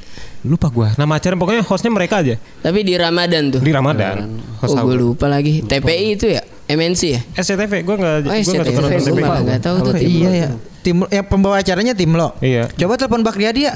Lupa 0.44 0.68
gua. 0.68 0.92
Nama 0.94 1.16
acara 1.16 1.34
pokoknya 1.34 1.64
hostnya 1.64 1.90
mereka 1.90 2.20
aja 2.20 2.36
Tapi 2.60 2.84
di 2.84 2.94
Ramadan 2.94 3.50
tuh. 3.50 3.60
di 3.60 3.72
Ramadan. 3.72 4.36
Host 4.60 4.76
Oh, 4.76 4.84
gue 4.84 4.96
lupa 4.96 5.26
lagi. 5.26 5.64
TPI 5.64 6.08
itu 6.14 6.28
ya? 6.30 6.44
MNC 6.68 7.02
ya? 7.08 7.22
SCTV 7.36 7.82
gue 7.82 7.96
nggak 7.96 8.16
Oh, 8.20 8.22
gue 8.26 8.36
nggak 8.36 8.44
SCTV, 8.44 8.68
suka 8.68 8.82
nonton 8.84 9.00
gue 9.00 9.10
TV. 9.10 9.20
malah 9.22 9.42
nggak 9.42 9.62
tahu 9.64 9.76
tuh 9.82 9.94
tim. 9.96 10.10
Iya 10.12 10.32
ya. 10.36 10.50
Tim 10.86 11.02
ya 11.10 11.26
pembawa 11.26 11.58
acaranya 11.58 11.98
Timlo. 11.98 12.38
Iya. 12.38 12.69
Coba 12.78 12.93
telepon 13.02 13.26
Bak 13.26 13.41
Riyadi 13.41 13.65
ya. 13.65 13.74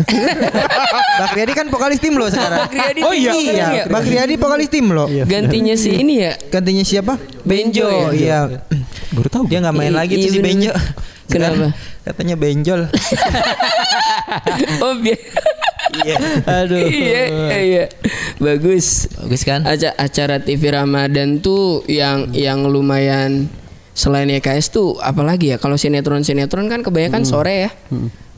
Bak 1.25 1.33
Riyadi 1.33 1.53
kan 1.57 1.65
vokalis 1.73 1.97
Timlo 1.97 2.29
sekarang. 2.29 2.69
Bak 2.69 2.69
Riyadi 2.69 2.99
Oh 3.01 3.09
iya. 3.09 3.33
Iya, 3.33 3.49
kan 3.49 3.73
ya? 3.73 3.83
Bak 3.89 4.03
Riyadi 4.05 4.33
vokalis 4.37 4.69
Timlo. 4.69 5.09
Gantinya 5.25 5.73
si 5.73 5.89
ini 5.97 6.21
ya? 6.21 6.37
Gantinya 6.53 6.85
siapa? 6.85 7.17
Benjo 7.41 7.89
ya? 7.89 8.07
Iya. 8.13 8.39
Baru 9.09 9.25
tahu. 9.33 9.49
Dia 9.49 9.65
nggak 9.65 9.73
main 9.73 9.89
Iya, 9.89 9.99
lagi 10.05 10.13
iya 10.21 10.23
tuh 10.23 10.29
si 10.29 10.37
bener. 10.37 10.45
Benjo. 10.53 10.73
Kenapa? 11.29 11.53
Sekarang 11.57 11.73
Katanya 12.09 12.35
benjol. 12.41 12.81
Oh 14.81 14.93
biar. 14.97 15.17
Iya. 16.05 16.15
Aduh. 16.45 16.85
iya, 16.85 17.57
iya. 17.59 17.85
Bagus. 18.37 19.09
Bagus 19.17 19.41
kan? 19.41 19.65
Aca 19.65 19.93
acara 19.97 20.37
TV 20.41 20.69
Ramadan 20.69 21.41
tuh 21.41 21.81
yang 21.89 22.29
yang 22.33 22.65
lumayan 22.69 23.49
selain 23.99 24.31
YKS 24.31 24.71
tuh 24.71 24.95
apalagi 24.97 25.51
ya 25.51 25.57
kalau 25.57 25.75
sinetron 25.75 26.23
sinetron 26.23 26.65
kan 26.65 26.79
kebanyakan 26.79 27.27
sore 27.27 27.67
ya. 27.67 27.71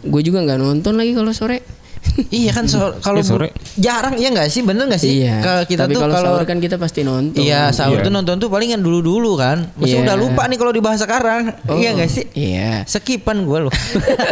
Gue 0.02 0.22
juga 0.22 0.42
nggak 0.42 0.58
nonton 0.58 0.98
lagi 0.98 1.14
kalau 1.14 1.30
sore. 1.32 1.62
iya 2.34 2.50
kan 2.50 2.66
so- 2.66 2.98
kalau 2.98 3.22
Iya, 3.22 3.30
sore. 3.30 3.48
jarang 3.78 4.18
ya 4.18 4.34
nggak 4.34 4.50
sih 4.50 4.66
bener 4.66 4.90
nggak 4.90 4.98
sih? 4.98 5.22
iya. 5.22 5.38
Kalau 5.38 5.62
kita 5.64 5.86
Tapi 5.86 5.94
tuh 5.94 6.02
kalau 6.02 6.18
sahur 6.18 6.44
kan 6.44 6.58
kita 6.58 6.76
pasti 6.76 7.06
nonton. 7.06 7.38
Iya 7.38 7.70
sahur 7.70 8.02
Iya. 8.02 8.10
tuh 8.10 8.12
nonton 8.12 8.36
tuh 8.36 8.50
palingan 8.50 8.82
dulu-dulu 8.82 9.38
kan. 9.38 9.70
Masa 9.78 9.94
Iya. 9.94 10.10
udah 10.10 10.16
lupa 10.18 10.50
nih 10.50 10.58
kalau 10.58 10.74
dibahas 10.74 10.98
sekarang. 10.98 11.54
Oh, 11.70 11.78
Iya 11.78 11.94
nggak 11.94 12.10
sih? 12.10 12.26
Iya. 12.34 12.90
Sekipan 12.90 13.46
gue 13.46 13.60
loh. 13.62 13.74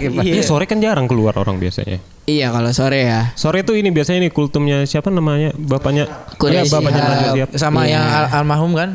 Iya 0.00 0.40
sore 0.40 0.64
kan 0.64 0.80
jarang 0.80 1.04
keluar 1.04 1.36
orang 1.36 1.58
biasanya. 1.58 2.00
Iya 2.24 2.48
kalau 2.48 2.72
sore 2.72 3.04
ya. 3.04 3.36
Sore 3.36 3.60
tuh 3.62 3.74
ini 3.74 3.90
biasanya 3.90 4.18
ini 4.18 4.30
kultumnya 4.30 4.84
siapa 4.84 5.10
namanya 5.10 5.52
bapaknya? 5.52 6.08
Quraisy. 6.36 6.56
Iya, 6.62 6.72
bapaknya 6.72 7.02
Iya. 7.34 7.44
Sama 7.52 7.84
Iya. 7.84 7.92
yang 7.92 8.04
al- 8.06 8.30
almarhum 8.34 8.72
kan? 8.72 8.90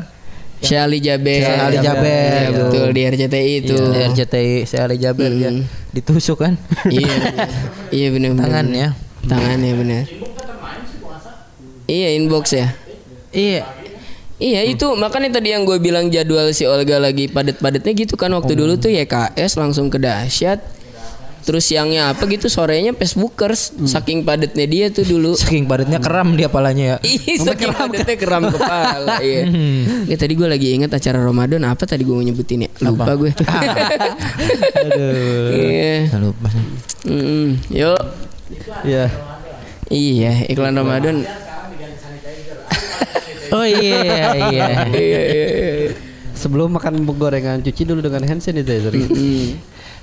Syali 0.58 0.98
Jaber. 0.98 1.42
Syahli 1.42 1.62
Ali 1.62 1.78
Jaber. 1.80 2.30
Iya, 2.32 2.50
betul 2.54 2.86
di 2.90 3.00
RCTI 3.04 3.52
itu. 3.60 3.76
Iya, 3.76 4.04
RCTI 4.08 4.54
Syahli 4.64 4.96
Jaber 4.96 5.30
Hmm. 5.30 5.62
ditusuk 5.92 6.40
kan? 6.40 6.54
iya. 6.88 7.12
bener. 7.12 7.48
Iya 7.92 8.08
benar 8.10 8.30
benar. 8.32 8.44
Tangannya. 8.44 8.88
Tangannya 9.24 9.72
benar. 9.74 10.04
Iya 11.86 12.08
inbox 12.18 12.44
ya. 12.52 12.68
Iya. 13.30 13.62
Iya 14.36 14.68
itu 14.68 14.84
makanya 14.92 15.40
tadi 15.40 15.56
yang 15.56 15.64
gue 15.64 15.80
bilang 15.80 16.12
jadwal 16.12 16.52
si 16.52 16.68
Olga 16.68 17.00
lagi 17.00 17.24
padet-padetnya 17.24 17.96
gitu 17.96 18.20
kan 18.20 18.28
waktu 18.36 18.52
dulu 18.52 18.76
tuh 18.76 18.92
YKS 18.92 19.56
langsung 19.56 19.88
ke 19.88 19.96
dahsyat 19.96 20.60
terus 21.46 21.62
siangnya 21.70 22.10
apa 22.10 22.26
gitu 22.26 22.50
sorenya 22.50 22.90
Facebookers 22.90 23.70
saking 23.86 24.26
padatnya 24.26 24.66
dia 24.66 24.90
tuh 24.90 25.06
dulu 25.06 25.38
Saking 25.38 25.70
padatnya 25.70 26.02
keram 26.02 26.34
dia 26.34 26.50
palanya 26.50 26.98
ya. 26.98 27.06
Saking 27.38 27.70
padatnya 27.70 28.16
keram 28.18 28.50
kepala 28.50 29.22
iya. 29.26 29.46
Ya, 30.10 30.16
tadi 30.18 30.34
gue 30.34 30.48
lagi 30.50 30.74
inget 30.74 30.90
acara 30.90 31.22
Ramadan 31.22 31.62
apa 31.70 31.86
tadi 31.86 32.02
gue 32.02 32.10
mau 32.10 32.26
nyebutin 32.26 32.66
ya 32.66 32.70
lupa 32.82 33.14
gue. 33.14 33.30
Aduh. 34.82 35.48
Iya. 35.54 36.18
Lupa. 36.18 36.50
Mm-mm. 37.06 37.62
Yuk. 37.70 38.00
Iya. 38.82 39.06
Iya 39.86 40.32
iklan 40.50 40.74
Ramadan. 40.74 41.22
Oh 43.54 43.62
iya 43.62 44.02
iya. 44.02 44.26
Iya 44.50 44.66
iya 44.90 45.20
iya. 45.30 45.94
Sebelum 46.34 46.74
makan 46.74 47.06
gorengan 47.14 47.62
cuci 47.62 47.86
dulu 47.86 48.02
dengan 48.02 48.26
hand 48.26 48.42
sanitizer. 48.42 48.90
Mm. 48.90 49.54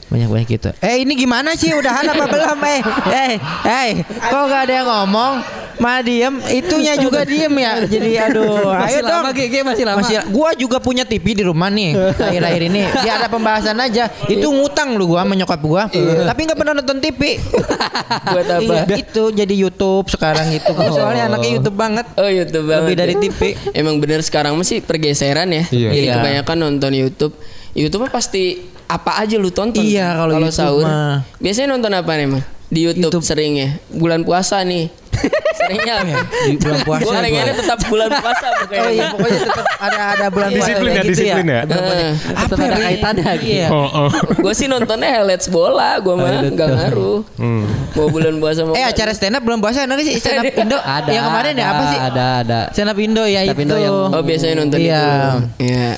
Banyak 0.08 0.30
banyak 0.30 0.48
gitu. 0.50 0.70
Eh 0.80 1.04
ini 1.04 1.14
gimana 1.14 1.54
sih 1.54 1.72
udahan 1.72 2.04
apa 2.06 2.26
belum 2.26 2.60
eh? 2.64 2.80
Eh 3.10 3.32
eh 3.64 3.90
kok 4.04 4.44
gak 4.48 4.62
ada 4.68 4.74
yang 4.74 4.88
ngomong? 4.88 5.34
Malah 5.74 6.06
diem, 6.06 6.38
itunya 6.54 6.94
juga 7.02 7.26
diem 7.26 7.50
ya. 7.50 7.82
Jadi 7.82 8.14
aduh, 8.14 8.78
Masih 8.78 9.02
ayo 9.02 9.10
lama, 9.10 9.34
dong. 9.34 9.42
Ge, 9.42 9.60
masih 9.66 9.84
lama. 9.90 10.06
gua 10.30 10.54
juga 10.54 10.78
punya 10.78 11.02
TV 11.02 11.34
di 11.34 11.42
rumah 11.42 11.66
nih. 11.68 11.98
Akhir-akhir 12.14 12.62
ini 12.70 12.82
dia 13.02 13.18
ada 13.18 13.26
pembahasan 13.26 13.74
aja. 13.82 14.06
Itu 14.30 14.54
ngutang 14.54 14.94
lu 14.94 15.10
gua 15.10 15.26
menyokap 15.26 15.58
gua. 15.66 15.90
Tapi 15.90 16.40
nggak 16.46 16.60
pernah 16.62 16.78
nonton 16.78 17.02
TV. 17.02 17.42
Buat 18.34 18.48
apa? 18.54 18.86
Iya, 18.86 19.02
itu 19.02 19.24
jadi 19.34 19.56
YouTube 19.58 20.14
sekarang 20.14 20.54
itu. 20.54 20.70
Gua 20.70 20.94
soalnya 20.94 21.26
anaknya 21.34 21.50
YouTube 21.58 21.76
banget. 21.76 22.06
Oh 22.22 22.30
YouTube 22.30 22.70
banget. 22.70 22.84
Lebih 22.86 22.96
dari 22.96 23.14
ya. 23.14 23.22
TV. 23.26 23.40
Emang 23.74 23.98
bener 23.98 24.22
sekarang 24.22 24.54
masih 24.54 24.86
pergeseran 24.86 25.50
ya. 25.50 25.66
Iya. 25.74 25.90
Jadi 25.90 26.06
Iya. 26.06 26.14
kebanyakan 26.22 26.58
nonton 26.62 26.92
YouTube. 26.94 27.34
YouTube 27.74 28.06
mah 28.06 28.14
pasti 28.14 28.62
apa 28.86 29.12
aja 29.20 29.36
lu 29.36 29.50
tonton. 29.50 29.82
Iya, 29.82 30.16
kalau 30.16 30.34
YouTube 30.38 30.54
sahur. 30.54 30.84
mah. 30.84 31.24
Biasanya 31.38 31.68
nonton 31.70 31.92
apa 31.92 32.12
nih 32.14 32.28
mah? 32.30 32.44
Di 32.68 32.80
YouTube, 32.82 33.22
YouTube. 33.22 33.26
seringnya. 33.26 33.78
Bulan 33.88 34.26
puasa 34.26 34.62
nih. 34.62 34.90
seringnya 35.62 35.94
apa? 36.02 36.26
Di 36.50 36.58
bulan 36.58 36.80
puasa 36.82 37.06
Gua 37.06 37.22
pengennya 37.22 37.54
tetap 37.54 37.80
bulan 37.86 38.10
puasa 38.10 38.46
pokoknya. 38.60 38.82
Oh 38.82 38.90
iya 38.90 39.06
pokoknya 39.08 39.40
tetap 39.46 39.66
ada 39.78 40.02
ada 40.10 40.26
bulan 40.28 40.50
puasa 40.50 40.66
Disiplin 40.66 40.90
kayak 40.90 40.98
ya, 40.98 41.04
gitu 41.06 41.14
disiplin 41.14 41.46
ya. 41.46 41.62
Eh, 41.62 42.12
Tetap 42.18 42.58
ada 42.58 42.74
Bre? 42.74 42.82
kaitannya 42.82 43.32
gitu. 43.38 43.54
Iya. 43.54 43.68
Oh, 43.70 43.90
oh. 43.94 44.10
gue 44.44 44.54
sih 44.58 44.66
nontonnya 44.66 45.10
highlights 45.14 45.48
bola, 45.48 46.02
gue 46.02 46.14
mah 46.18 46.30
nggak 46.50 46.70
ngaruh. 46.74 47.20
Hmm. 47.38 47.64
Mau 47.94 48.08
bulan 48.10 48.34
puasa 48.42 48.66
mau. 48.66 48.74
Eh 48.74 48.82
acara 48.84 49.12
stand 49.14 49.38
up 49.38 49.44
belum 49.46 49.62
puasa 49.62 49.86
ada 49.86 49.94
nggak 49.94 50.04
sih 50.04 50.16
stand 50.18 50.42
up 50.42 50.50
Indo? 50.50 50.78
Ada. 50.78 51.10
Yang 51.14 51.24
kemarin 51.30 51.54
ya 51.54 51.62
ada, 51.62 51.70
apa 51.70 51.84
sih? 51.86 52.00
Ada, 52.02 52.26
ada. 52.42 52.60
Stand 52.74 52.90
up 52.90 52.98
Indo 52.98 53.24
ya 53.24 53.40
Stand 53.40 53.52
up 53.52 53.56
itu. 53.56 53.64
Indo 53.64 53.78
yang- 53.78 54.12
Oh 54.12 54.22
biasanya 54.26 54.56
nonton 54.58 54.78
Iya. 54.82 55.04
itu. 55.06 55.40
Iya. 55.62 55.90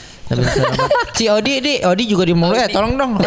Si 1.13 1.29
Odi 1.29 1.61
di 1.61 1.77
Odi 1.85 2.09
juga 2.09 2.25
di 2.25 2.33
ya 2.33 2.65
tolong 2.69 2.97
dong. 2.97 3.17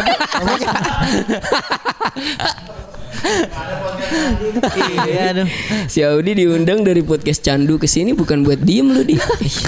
Iya 4.79 5.21
aduh. 5.35 5.47
Si 5.85 5.99
Audi 6.01 6.31
diundang 6.43 6.81
dari 6.81 7.05
podcast 7.05 7.45
Candu 7.45 7.77
ke 7.77 7.85
sini 7.85 8.15
bukan 8.15 8.41
buat 8.41 8.59
diem 8.61 8.87
lu 8.89 9.01
di. 9.05 9.15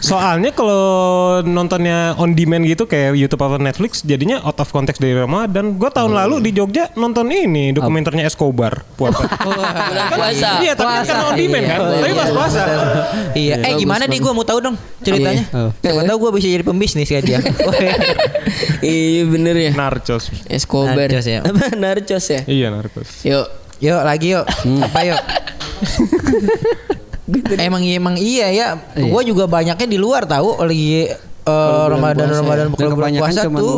Soalnya 0.02 0.52
kalau 0.56 1.42
nontonnya 1.46 2.18
on 2.18 2.34
demand 2.34 2.66
gitu 2.66 2.90
kayak 2.90 3.14
YouTube 3.18 3.42
atau 3.42 3.62
Netflix 3.62 4.02
jadinya 4.02 4.42
out 4.42 4.58
of 4.60 4.70
context 4.74 5.00
dari 5.00 5.14
Ramadan. 5.14 5.78
Gue 5.78 5.90
tahun 5.94 6.16
lalu 6.16 6.50
di 6.50 6.52
Jogja 6.56 6.90
nonton 6.98 7.30
ini 7.30 7.72
dokumenternya 7.76 8.26
Escobar 8.28 8.84
puasa. 8.98 9.24
bulan 9.46 10.06
puasa. 10.16 10.50
Iya, 10.62 10.74
tapi 10.74 10.92
kan 10.92 11.04
karena 11.06 11.24
on 11.30 11.36
demand 11.38 11.66
kan. 11.66 11.80
Tapi 11.80 12.14
pas 12.16 12.30
puasa. 12.34 12.62
Iya. 13.38 13.56
Eh 13.62 13.74
gimana 13.78 14.04
di 14.10 14.18
gua 14.20 14.34
mau 14.36 14.46
tahu 14.46 14.60
dong 14.62 14.76
ceritanya. 15.02 15.46
Iya. 15.50 15.70
Siapa 15.82 16.02
tahu 16.08 16.18
gua 16.18 16.32
bisa 16.36 16.48
jadi 16.50 16.66
pembisnis 16.66 17.08
kayak 17.10 17.24
dia. 17.26 17.40
iya 18.86 19.22
bener 19.26 19.56
ya. 19.58 19.72
Narcos. 19.74 20.30
Escobar. 20.50 20.98
Narcos 20.98 21.26
ya. 21.26 21.40
Narcos 21.78 22.26
ya? 22.28 22.42
Iya, 22.46 22.68
narcos. 22.74 23.10
Yuk. 23.26 23.41
Yuk 23.82 24.00
lagi 24.00 24.28
yuk. 24.32 24.46
Hmm. 24.62 24.82
Apa 24.82 25.00
yuk? 25.04 25.22
emang 27.60 27.82
emang 27.82 28.16
iya 28.16 28.48
ya. 28.52 28.68
Gua 29.02 29.22
juga 29.22 29.46
banyaknya 29.46 29.88
di 29.88 29.98
luar 29.98 30.24
tahu 30.24 30.60
lagi 30.60 31.10
eh, 31.42 31.86
Ramadan 31.88 32.28
puasa 32.28 32.38
Ramadan 32.38 32.66
Dan 32.68 32.76
kalau 32.78 32.94
bulan 32.94 33.12
puasa 33.16 33.42
cuman 33.48 33.60
tuh 33.60 33.76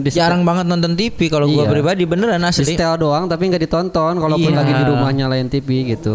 di- 0.00 0.12
jarang 0.12 0.42
banget 0.44 0.64
nonton 0.64 0.92
TV 0.94 1.18
kalau 1.26 1.48
gua 1.48 1.64
Iya. 1.64 1.70
pribadi 1.72 2.02
beneran 2.04 2.38
Di 2.38 2.46
asli. 2.46 2.64
setel 2.68 2.94
doang 2.96 3.26
tapi 3.26 3.50
nggak 3.50 3.62
ditonton 3.62 4.14
kalaupun 4.14 4.46
Iya. 4.46 4.58
lagi 4.58 4.72
di 4.72 4.84
rumah 4.84 5.10
nyalain 5.10 5.48
TV 5.48 5.68
gitu. 5.90 6.14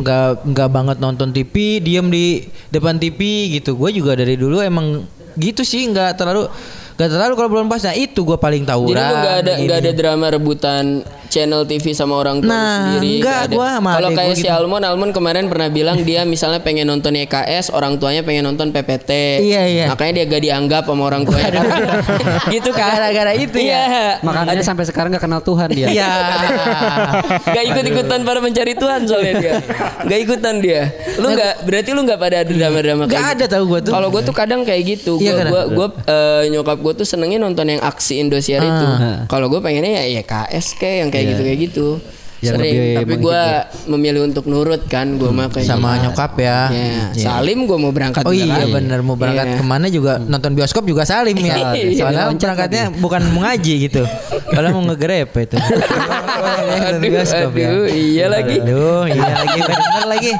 nggak 0.00 0.48
nggak 0.48 0.68
banget 0.70 0.96
nonton 0.96 1.28
TV 1.30 1.54
diem 1.78 2.08
di 2.08 2.26
depan 2.70 2.96
TV 2.96 3.20
gitu 3.52 3.76
gue 3.76 3.90
juga 3.92 4.14
dari 4.14 4.34
dulu 4.34 4.62
emang 4.62 5.04
gitu 5.36 5.60
sih 5.60 5.84
nggak 5.84 6.16
terlalu 6.16 6.48
nggak 6.96 7.10
terlalu 7.10 7.32
kalau 7.34 7.48
belum 7.50 7.66
pas 7.66 7.80
nah 7.82 7.92
itu 7.92 8.20
gue 8.20 8.36
paling 8.36 8.64
tahu 8.64 8.88
Jadi 8.88 8.96
lu 8.98 9.14
nggak 9.14 9.36
ada 9.38 9.52
nggak 9.58 9.78
ada 9.78 9.90
drama 9.92 10.26
rebutan 10.30 10.84
channel 11.30 11.62
TV 11.62 11.94
sama 11.94 12.18
orang 12.18 12.42
tua 12.42 12.50
Nah, 12.50 12.66
sendiri. 12.90 13.22
enggak, 13.22 13.38
ada. 13.46 13.54
gua 13.54 13.68
sama 13.72 13.90
Kalau 13.94 14.10
kayak 14.10 14.34
si 14.34 14.42
gitu. 14.42 14.50
Almon, 14.50 14.82
Almon 14.82 15.10
kemarin 15.10 15.46
pernah 15.46 15.70
bilang 15.70 16.02
dia 16.02 16.26
misalnya 16.26 16.58
pengen 16.58 16.84
nonton 16.84 17.14
YKS, 17.14 17.70
orang 17.70 17.96
tuanya 17.96 18.20
pengen 18.20 18.44
nonton 18.44 18.68
PPT. 18.68 19.10
Iya, 19.40 19.62
iya. 19.64 19.84
Makanya 19.86 20.12
dia 20.12 20.24
gak 20.26 20.42
dianggap 20.42 20.82
sama 20.84 21.02
orang 21.06 21.22
tuanya. 21.22 21.62
gitu 22.54 22.70
kan? 22.70 22.98
Gara-gara 22.98 23.32
itu 23.32 23.56
ya? 23.56 23.62
Iya. 23.62 23.82
Makanya 24.20 24.52
dia 24.52 24.66
sampai 24.66 24.84
sekarang 24.84 25.08
nggak 25.08 25.22
kenal 25.22 25.40
Tuhan 25.40 25.68
dia. 25.70 25.86
iya 25.86 26.10
Gak 27.54 27.64
ikut 27.64 27.84
ikutan 27.86 28.20
para 28.22 28.38
pencari 28.38 28.72
Tuhan 28.74 29.00
soalnya 29.06 29.34
dia. 29.38 29.54
Gak 30.02 30.20
ikutan 30.20 30.54
dia. 30.58 30.90
Lu 31.16 31.30
nggak 31.30 31.54
berarti 31.62 31.90
lu 31.92 32.00
nggak 32.02 32.18
pada 32.18 32.36
ada 32.40 32.50
drama-drama 32.50 33.02
kayak 33.06 33.26
ada 33.30 33.44
gitu. 33.44 33.54
tahu 33.54 33.64
gue 33.68 33.80
tuh 33.82 33.92
Kalau 33.92 34.08
gue 34.08 34.22
tuh 34.22 34.34
kadang 34.34 34.60
kayak 34.62 34.82
gitu. 34.88 35.12
Iya, 35.20 35.46
Gue 35.46 35.62
gua, 35.72 35.86
eh, 36.04 36.42
nyokap 36.48 36.78
gue 36.80 36.92
tuh 36.96 37.06
senengnya 37.06 37.38
nonton 37.38 37.66
yang 37.66 37.80
aksi 37.80 38.18
Indosiar 38.18 38.60
itu. 38.60 38.86
Ah. 38.86 39.24
Kalau 39.26 39.46
gue 39.46 39.60
pengennya 39.60 40.00
ya 40.00 40.20
YKS 40.20 40.74
kayak 40.74 40.96
yang 40.96 41.08
kayak 41.08 41.19
Iya. 41.20 41.30
gitu 41.30 41.42
kayak 41.42 41.60
gitu. 41.62 41.88
Yang 42.40 42.56
Sering. 42.56 42.72
lebih 42.72 42.96
Tapi 42.96 43.14
gue 43.20 43.42
memilih 43.86 44.20
untuk 44.24 44.44
nurut 44.48 44.88
kan. 44.88 45.12
Gue 45.14 45.28
mah 45.28 45.52
kayak 45.52 45.60
sama 45.66 45.92
gitu. 45.92 46.08
nyokap 46.08 46.32
ya 46.34 46.58
Ya, 46.72 46.72
Iya. 46.72 47.04
Salim 47.12 47.68
gue 47.68 47.76
mau 47.76 47.92
berangkat 47.92 48.24
Oh 48.24 48.32
iya 48.32 48.64
kan. 48.64 48.72
bener 48.72 49.04
mau 49.04 49.12
berangkat 49.12 49.46
Iya. 49.46 49.56
ke 49.56 49.64
mana 49.66 49.86
juga 49.86 50.16
nonton 50.16 50.56
bioskop 50.56 50.88
juga 50.88 51.04
salim 51.04 51.36
ya. 51.36 51.52
Iya. 51.76 52.00
Soalnya 52.00 52.32
berangkatnya 52.32 52.84
bukan 52.96 53.20
mau 53.30 53.44
ngaji 53.44 53.74
gitu. 53.84 54.02
Padahal 54.50 54.74
mau 54.74 54.84
ngegrep 54.84 55.30
itu. 55.38 55.56
Aduh, 56.90 57.00
bioskop 57.00 57.52
ya. 57.54 57.68
aduh, 57.70 57.86
iya 57.86 58.26
lagi. 58.26 58.56
Aduh, 58.58 59.06
iya 59.06 59.30
lagi 59.36 59.58
bener 59.68 60.04
lagi. 60.06 60.32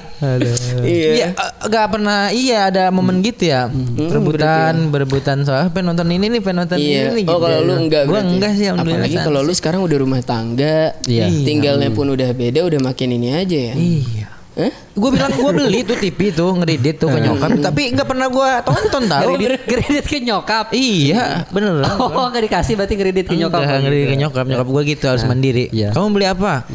Iya. 0.82 1.10
Iya, 1.12 1.26
eh, 1.30 1.50
nggak 1.62 1.86
pernah 1.88 2.18
iya 2.30 2.58
ada 2.66 2.82
momen 2.90 3.20
gitu 3.20 3.46
ya. 3.46 3.70
Rebutan, 3.96 4.90
berebutan 4.90 5.42
soal 5.42 5.70
pengen 5.70 5.94
nonton 5.94 6.08
ini 6.08 6.26
nih, 6.28 6.40
pengen 6.40 6.66
nonton 6.66 6.76
Iya. 6.76 7.12
ini 7.12 7.22
nih. 7.22 7.26
Oh 7.26 7.36
gitu. 7.36 7.44
kalau 7.44 7.58
lu 7.60 7.74
enggak 7.78 8.02
Gua 8.04 8.20
enggak 8.20 8.52
sih 8.54 8.66
alhamdulillah. 8.66 9.06
Apalagi 9.06 9.18
kalau 9.22 9.40
lu 9.40 9.52
sekarang 9.52 9.80
udah 9.80 9.98
rumah 9.98 10.20
tangga, 10.20 10.96
Iya. 11.04 11.26
tinggalnya 11.44 11.90
pun 11.90 12.06
udah 12.08 12.30
beda, 12.32 12.60
udah 12.64 12.80
makin 12.82 13.08
ini 13.12 13.28
aja 13.32 13.58
ya. 13.70 13.74
Iya. 13.76 14.26
Hah? 14.50 14.72
Gue 14.98 15.10
bilang 15.14 15.30
gue 15.30 15.50
beli 15.54 15.80
tuh 15.86 15.94
TV 15.94 16.34
tuh 16.34 16.50
ngeredit 16.58 16.96
tuh 16.98 17.08
ke 17.08 17.18
nyokap, 17.22 17.50
tapi 17.62 17.82
nggak 17.94 18.08
pernah 18.08 18.26
gue 18.26 18.50
tonton 18.66 19.02
tahu. 19.06 19.30
Kredit 19.62 20.04
ke 20.04 20.18
nyokap. 20.18 20.74
Iya, 20.74 21.46
beneran. 21.54 21.86
Oh, 22.02 22.26
enggak 22.26 22.50
dikasih 22.50 22.74
berarti 22.74 22.94
kredit 22.98 23.26
ke 23.30 23.36
nyokap. 23.38 23.62
Enggak, 23.62 23.78
ngeri 23.86 24.00
ke 24.10 24.16
nyokap. 24.18 24.44
Nyokap 24.50 24.68
gue 24.68 24.82
gitu 24.90 25.04
harus 25.06 25.22
mandiri. 25.22 25.70
iya. 25.70 25.94
Kamu 25.94 26.10
beli 26.10 26.26
apa? 26.26 26.66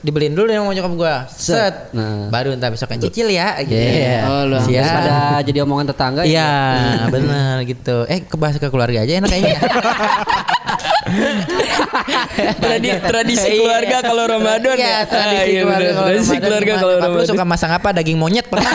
Dibeliin 0.00 0.32
dulu 0.32 0.48
yang 0.48 0.64
mau 0.64 0.72
nyokap 0.72 0.92
gue. 0.96 1.14
Set. 1.36 1.92
Nah. 1.92 2.32
Baru 2.32 2.56
ntar 2.56 2.72
besok 2.72 2.88
cicil 2.98 3.28
ya. 3.30 3.60
Gitu. 3.60 3.76
Iya. 3.78 4.18
Oh, 4.26 4.42
lu 4.48 4.56
Siap. 4.56 4.80
Daripada 4.80 5.16
jadi 5.44 5.58
omongan 5.62 5.86
tetangga 5.92 6.22
ya. 6.24 6.32
Iya, 6.32 6.50
benar 7.12 7.56
gitu. 7.68 8.08
Eh, 8.08 8.24
kebahas 8.24 8.56
ke 8.56 8.66
keluarga 8.72 9.04
aja 9.04 9.12
enak 9.20 9.28
kayaknya. 9.28 9.60
Tradi 12.56 12.88
tradisi 13.00 13.48
keluarga 13.52 13.96
kalau 14.00 14.24
Ramadan 14.26 14.74
Iya, 14.74 14.86
ya. 14.86 14.98
tradisi 15.04 15.36
Ah, 15.36 15.44
iya 15.44 15.60
keluarga 15.62 15.90
kalau 15.90 16.08
Tradisi 16.08 16.28
Ramadan 16.30 16.42
keluarga 16.42 16.72
kalau 16.76 16.92
Lu 16.92 17.02
Ramadan. 17.02 17.26
suka 17.26 17.44
masak 17.44 17.70
apa? 17.72 17.88
Daging 17.92 18.16
monyet 18.16 18.46
pernah? 18.46 18.70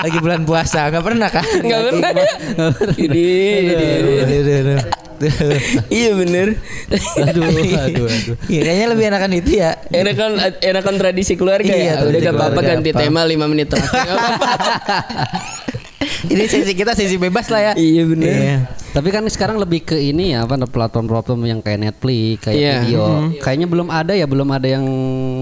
Lagi 0.00 0.18
bulan 0.18 0.42
puasa, 0.42 0.88
nggak 0.88 1.04
pernah 1.04 1.28
kan? 1.28 1.44
Enggak 1.44 1.80
pernah. 1.84 2.10
Ini 2.96 3.26
Iya 5.88 6.10
bener. 6.12 6.48
aduh, 7.16 7.42
aduh, 7.46 8.04
aduh. 8.04 8.36
Iya, 8.44 8.60
kayaknya 8.60 8.86
lebih 8.90 9.04
enakan 9.06 9.30
itu 9.32 9.50
ya. 9.56 9.70
Enakan 9.88 10.30
enakan 10.60 10.94
tradisi 10.98 11.32
keluarga 11.34 11.70
Iya, 11.70 12.02
ya. 12.02 12.04
Udah 12.04 12.18
gak 12.20 12.34
apa-apa 12.34 12.60
ganti 12.60 12.90
apa. 12.90 12.98
tema 13.00 13.22
5 13.22 13.46
menit 13.46 13.70
terakhir. 13.70 13.94
Ini 16.32 16.44
sesi 16.46 16.72
kita 16.72 16.92
sesi 16.92 17.16
bebas 17.16 17.46
lah 17.48 17.60
ya. 17.60 17.72
Iya 17.74 18.02
bener. 18.06 18.34
Tapi 18.94 19.08
kan 19.10 19.26
sekarang 19.26 19.58
lebih 19.58 19.82
ke 19.82 19.96
ini 19.98 20.32
ya 20.32 20.46
apa 20.46 20.54
platform-platform 20.64 21.40
yang 21.44 21.60
kayak 21.60 21.90
Netflix, 21.90 22.46
kayak 22.46 22.56
Iya. 22.56 22.74
video. 22.86 23.02
Kayaknya 23.42 23.66
belum 23.66 23.88
ada 23.90 24.12
ya, 24.14 24.26
belum 24.26 24.48
ada 24.48 24.68
yang 24.70 24.84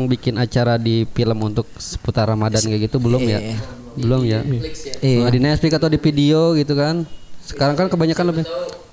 bikin 0.09 0.41
acara 0.41 0.81
di 0.81 1.05
film 1.11 1.39
untuk 1.43 1.69
seputar 1.77 2.27
Ramadan 2.27 2.63
kayak 2.63 2.89
gitu 2.89 2.97
belum 2.97 3.21
ya? 3.23 3.41
Belum 3.95 4.25
ya. 4.25 4.41
Iya. 5.01 5.21
Nah, 5.23 5.31
di 5.31 5.39
Netflix 5.39 5.73
atau 5.77 5.89
di 5.89 6.01
video 6.01 6.57
gitu 6.57 6.73
kan. 6.73 7.05
Sekarang 7.43 7.75
kan 7.75 7.91
kebanyakan 7.91 8.33
lebih 8.33 8.45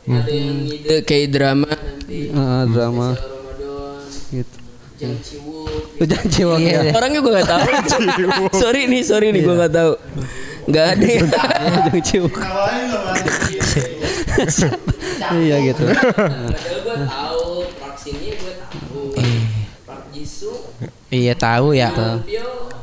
Ada 0.09 0.31
yang 0.31 0.57
ngide 0.65 0.95
kayak 1.05 1.27
drama 1.29 1.69
nanti 1.69 2.33
eh, 2.33 2.63
drama 2.73 3.13
Ramadan, 3.13 4.01
gitu. 4.33 4.57
Jang 4.99 5.15
Ciwuk. 5.23 5.69
Jangan 6.01 6.27
jiwa 6.27 6.55
Iya. 6.59 6.79
ya. 6.81 6.91
Orangnya 6.91 7.19
gue 7.23 7.31
gak 7.31 7.47
tahu. 7.47 7.61
sorry 8.51 8.87
nih, 8.87 9.01
sorry 9.03 9.31
nih 9.31 9.47
gue 9.47 9.55
gak 9.55 9.71
tahu. 9.71 9.93
Gak 10.69 10.85
ada 10.97 11.07
ya. 11.07 11.21
Jangan 11.25 12.01
jiwa. 12.05 12.29
Iya 15.29 15.55
gitu. 15.65 15.83
Gue 15.85 16.95
tahu 17.05 17.45
vaksinnya 17.81 18.33
gue 18.37 18.53
tahu. 18.55 19.01
Park 19.85 20.03
Jisoo, 20.13 20.73
Iya 21.09 21.33
tahu 21.33 21.73
ya. 21.73 21.89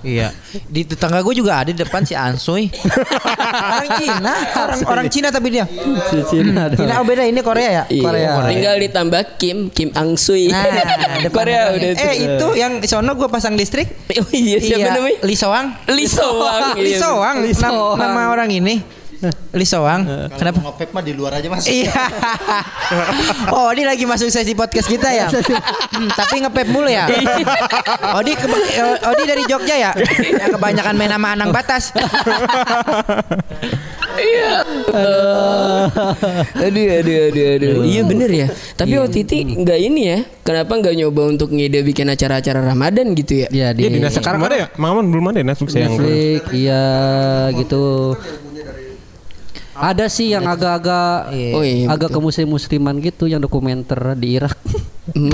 Iya. 0.06 0.30
Di 0.70 0.86
tetangga 0.86 1.18
gue 1.26 1.34
juga 1.34 1.58
ada 1.58 1.70
di 1.74 1.74
depan 1.74 2.06
si 2.06 2.14
Ansoy. 2.14 2.70
orang 2.70 3.90
Cina, 3.98 4.34
orang 4.54 4.80
orang 4.86 5.06
Cina 5.10 5.28
tapi 5.34 5.50
dia. 5.50 5.66
Si 6.06 6.22
Cina 6.30 6.70
ada. 6.70 6.78
Cina 6.78 7.02
oh 7.02 7.04
beda 7.04 7.26
ini 7.26 7.42
Korea 7.42 7.82
ya? 7.82 7.84
Iya, 7.90 8.04
Korea. 8.06 8.30
Tinggal 8.46 8.74
ditambah 8.86 9.22
Kim, 9.42 9.58
Kim 9.74 9.90
Ang 9.98 10.14
Sui. 10.14 10.46
Nah, 10.46 10.62
depan 10.70 11.26
Korea 11.34 11.74
depannya. 11.74 11.98
udah 11.98 12.06
Eh 12.06 12.14
itu 12.22 12.46
yang 12.54 12.78
di 12.78 12.86
sono 12.86 13.18
gue 13.18 13.26
pasang 13.26 13.58
listrik. 13.58 13.90
Oh 14.22 14.30
iya, 14.30 14.62
siapa 14.62 14.94
namanya? 14.94 15.18
Lee 15.26 15.34
Soang. 15.34 15.66
Lee 15.90 16.06
Soang. 16.06 16.78
Lee 16.78 16.94
iya. 16.94 16.98
Soang. 17.02 17.36
Lee 17.42 17.56
Nam- 17.58 17.74
Soang. 17.74 17.98
Nama 17.98 18.22
orang 18.30 18.48
ini. 18.54 18.74
Lee 19.54 19.68
Soang. 19.68 20.04
Kenapa? 20.36 20.58
Ngepep 20.60 20.90
mah 20.92 21.02
di 21.04 21.12
luar 21.16 21.38
aja 21.38 21.48
mas. 21.48 21.66
Iya. 21.66 21.92
oh, 23.56 23.70
ini 23.72 23.84
lagi 23.86 24.04
masuk 24.04 24.28
sesi 24.28 24.52
podcast 24.52 24.88
kita 24.88 25.08
ya. 25.12 25.26
Hmm, 25.30 26.10
tapi 26.12 26.42
ngepep 26.44 26.68
mulu 26.70 26.90
ya. 26.90 27.08
Odi 28.18 28.32
ke, 28.36 28.46
Odi 29.04 29.22
dari 29.24 29.42
Jogja 29.48 29.76
ya. 29.76 29.90
Yang 30.20 30.58
kebanyakan 30.58 30.94
main 30.98 31.12
sama 31.12 31.28
Anang 31.34 31.50
Batas. 31.54 31.90
Aduh, 36.56 36.86
aduh, 36.88 37.16
aduh, 37.28 37.46
aduh. 37.56 37.84
Iya 37.84 38.02
bener 38.08 38.30
ya. 38.32 38.48
Tapi 38.74 38.94
OTT 38.96 39.60
nggak 39.60 39.78
ini 39.80 40.02
ya. 40.08 40.18
Kenapa 40.46 40.72
nggak 40.78 40.94
nyoba 40.96 41.22
untuk 41.28 41.52
ngide 41.52 41.82
bikin 41.84 42.08
acara-acara 42.08 42.62
Ramadan 42.64 43.12
gitu 43.12 43.44
ya? 43.44 43.48
Iya 43.50 43.68
di, 43.76 43.80
Iya 43.86 43.90
di 43.92 43.98
belum 44.00 44.46
ada 44.46 44.56
ya? 44.56 44.66
Mangaman 44.78 45.04
belum 45.10 45.24
ada 45.34 45.38
ya 45.42 45.46
Netflix 45.46 45.70
ya 45.74 45.80
yang 45.84 45.94
Netflix, 45.98 46.40
iya 46.54 46.84
gitu. 47.58 47.84
Ada 49.76 50.08
sih 50.08 50.32
yang 50.32 50.48
agak-agak 50.48 51.32
Oh 51.52 51.60
iya. 51.60 51.86
agak 51.92 52.08
ke 52.12 52.20
muslim 52.20 52.56
musliman 52.56 52.96
gitu 52.98 53.28
yang 53.28 53.44
dokumenter 53.44 54.16
di 54.16 54.40
Irak. 54.40 54.56
Hmm, 55.06 55.30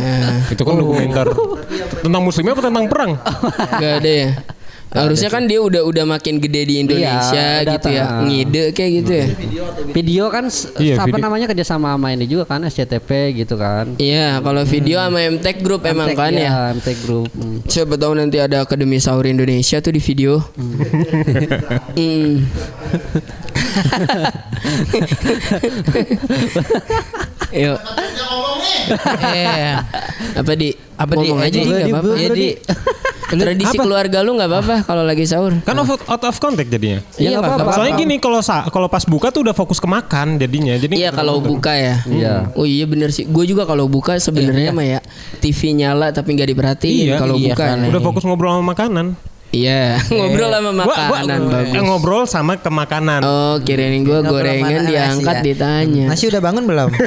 ya. 0.00 0.48
itu 0.48 0.62
kan 0.64 0.74
dokumenter 0.80 1.28
tentang 2.00 2.22
muslimnya 2.24 2.56
apa 2.56 2.62
tentang 2.64 2.86
perang? 2.88 3.12
Gak 3.76 3.92
ada 4.00 4.10
ya. 4.10 4.30
Harusnya 4.90 5.30
kan 5.30 5.46
dia 5.46 5.58
udah 5.58 5.82
udah 5.82 6.02
makin 6.04 6.36
gede 6.36 6.66
di 6.66 6.74
Indonesia 6.78 7.62
Iya, 7.62 7.70
gitu 7.70 7.88
ya. 7.88 8.04
Ngide 8.20 8.64
kayak 8.70 8.90
gitu 8.98 9.12
ya. 9.12 9.26
Video 9.88 10.24
kan 10.28 10.44
Iya, 10.76 10.94
apa 10.98 11.06
video. 11.06 11.22
namanya 11.22 11.46
kerja 11.46 11.62
sama 11.64 11.94
sama 11.94 12.10
ini 12.10 12.26
juga 12.26 12.42
kan 12.44 12.58
SCTP 12.60 13.10
gitu 13.36 13.54
kan. 13.54 13.94
Iya, 13.96 14.38
kalau 14.38 14.62
video 14.64 14.98
sama 14.98 15.22
MTech 15.22 15.62
Group 15.62 15.86
emang 15.86 16.10
MTech, 16.10 16.18
kan 16.18 16.32
ya. 16.32 16.42
iya, 16.42 16.54
MTech 16.74 16.98
Group. 17.00 17.30
Hmm. 17.30 17.62
Siapa 17.64 17.94
tahu 17.94 18.12
nanti 18.14 18.36
ada 18.36 18.60
Akademi 18.60 18.98
Sahur 18.98 19.24
Indonesia 19.24 19.78
tuh 19.78 19.90
di 19.90 20.02
video. 20.02 20.42
Hmm. 21.94 22.42
Yuk, 27.50 27.78
Iya. 29.20 29.82
apa 30.36 30.52
di 30.54 30.68
Apa 30.94 31.12
di? 31.12 31.26
ngomong 31.26 31.40
aja 31.40 31.50
Di- 31.50 31.58
di 31.58 31.66
nggak 31.66 31.80
di- 31.80 31.90
apa-apa. 31.90 32.14
ya, 32.14 32.28
di- 32.30 32.56
Tradisi 33.36 33.76
apa? 33.76 33.82
keluarga 33.82 34.18
lu 34.20 34.34
nggak 34.34 34.48
apa-apa 34.48 34.76
kalau 34.82 35.02
lagi 35.02 35.22
sahur. 35.22 35.54
Kan 35.60 35.76
out, 35.76 36.00
out 36.00 36.22
of 36.22 36.36
contact 36.36 36.66
jadinya. 36.66 36.98
Iya 37.14 37.36
nggak 37.36 37.44
apa-apa. 37.44 37.70
Soalnya 37.72 37.94
gini 37.96 38.14
kalau 38.16 38.40
sa- 38.40 38.66
kalau 38.66 38.88
pas 38.88 39.04
buka 39.04 39.30
tuh 39.30 39.44
udah 39.44 39.52
fokus 39.52 39.76
ke 39.76 39.86
makan 39.86 40.36
jadinya. 40.36 40.74
Jadi 40.74 40.96
Iya 40.96 41.12
kalau 41.12 41.38
buka 41.38 41.70
ya. 41.72 42.02
Iya. 42.02 42.50
Oh 42.54 42.64
iya 42.64 42.84
bener 42.84 43.10
sih. 43.10 43.24
Gue 43.24 43.44
juga 43.44 43.62
kalau 43.62 43.86
buka 43.86 44.16
sebenarnya 44.16 44.70
mah 44.70 44.86
ya 44.88 45.00
TV 45.38 45.72
nyala 45.72 46.10
tapi 46.10 46.34
nggak 46.34 46.48
diperhatiin 46.48 47.06
Iya, 47.06 47.16
kalau 47.16 47.36
iya 47.36 47.52
buka. 47.52 47.64
kan. 47.66 47.76
ya. 47.78 47.88
udah 47.88 48.02
fokus 48.02 48.22
ngobrol 48.24 48.50
sama 48.50 48.72
makanan. 48.72 49.06
Iya, 49.50 49.98
ngobrol 50.14 50.46
sama 50.48 50.70
Gua- 50.70 50.86
gua- 50.86 50.94
makanan 51.10 51.40
eh, 51.40 51.50
bagus. 51.50 51.82
ngobrol 51.82 52.22
sama 52.24 52.52
ke 52.54 52.70
makanan. 52.70 53.20
Oh, 53.20 53.58
kirain 53.58 53.98
gue 54.00 54.14
Ngobrol 54.16 54.46
gorengan 54.46 54.86
diangkat 54.86 55.36
ya. 55.36 55.42
ditanya. 55.42 56.06
Nasi 56.06 56.30
udah 56.30 56.38
bangun 56.38 56.64
belum? 56.64 56.86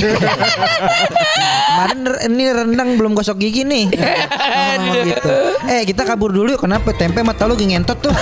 Kemarin 1.73 1.99
ini 2.27 2.43
rendang 2.45 2.89
belum 2.95 3.11
gosok 3.13 3.39
gigi 3.39 3.63
nih. 3.63 3.89
Ngomong 3.89 5.03
gitu. 5.09 5.35
Eh 5.65 5.83
kita 5.83 6.03
kabur 6.03 6.29
dulu 6.29 6.51
yuk. 6.51 6.61
Kenapa 6.61 6.91
tempe 6.91 7.19
mata 7.19 7.43
lu 7.43 7.55
lagi 7.55 7.65
ngentot 7.65 7.97
tuh? 7.99 8.13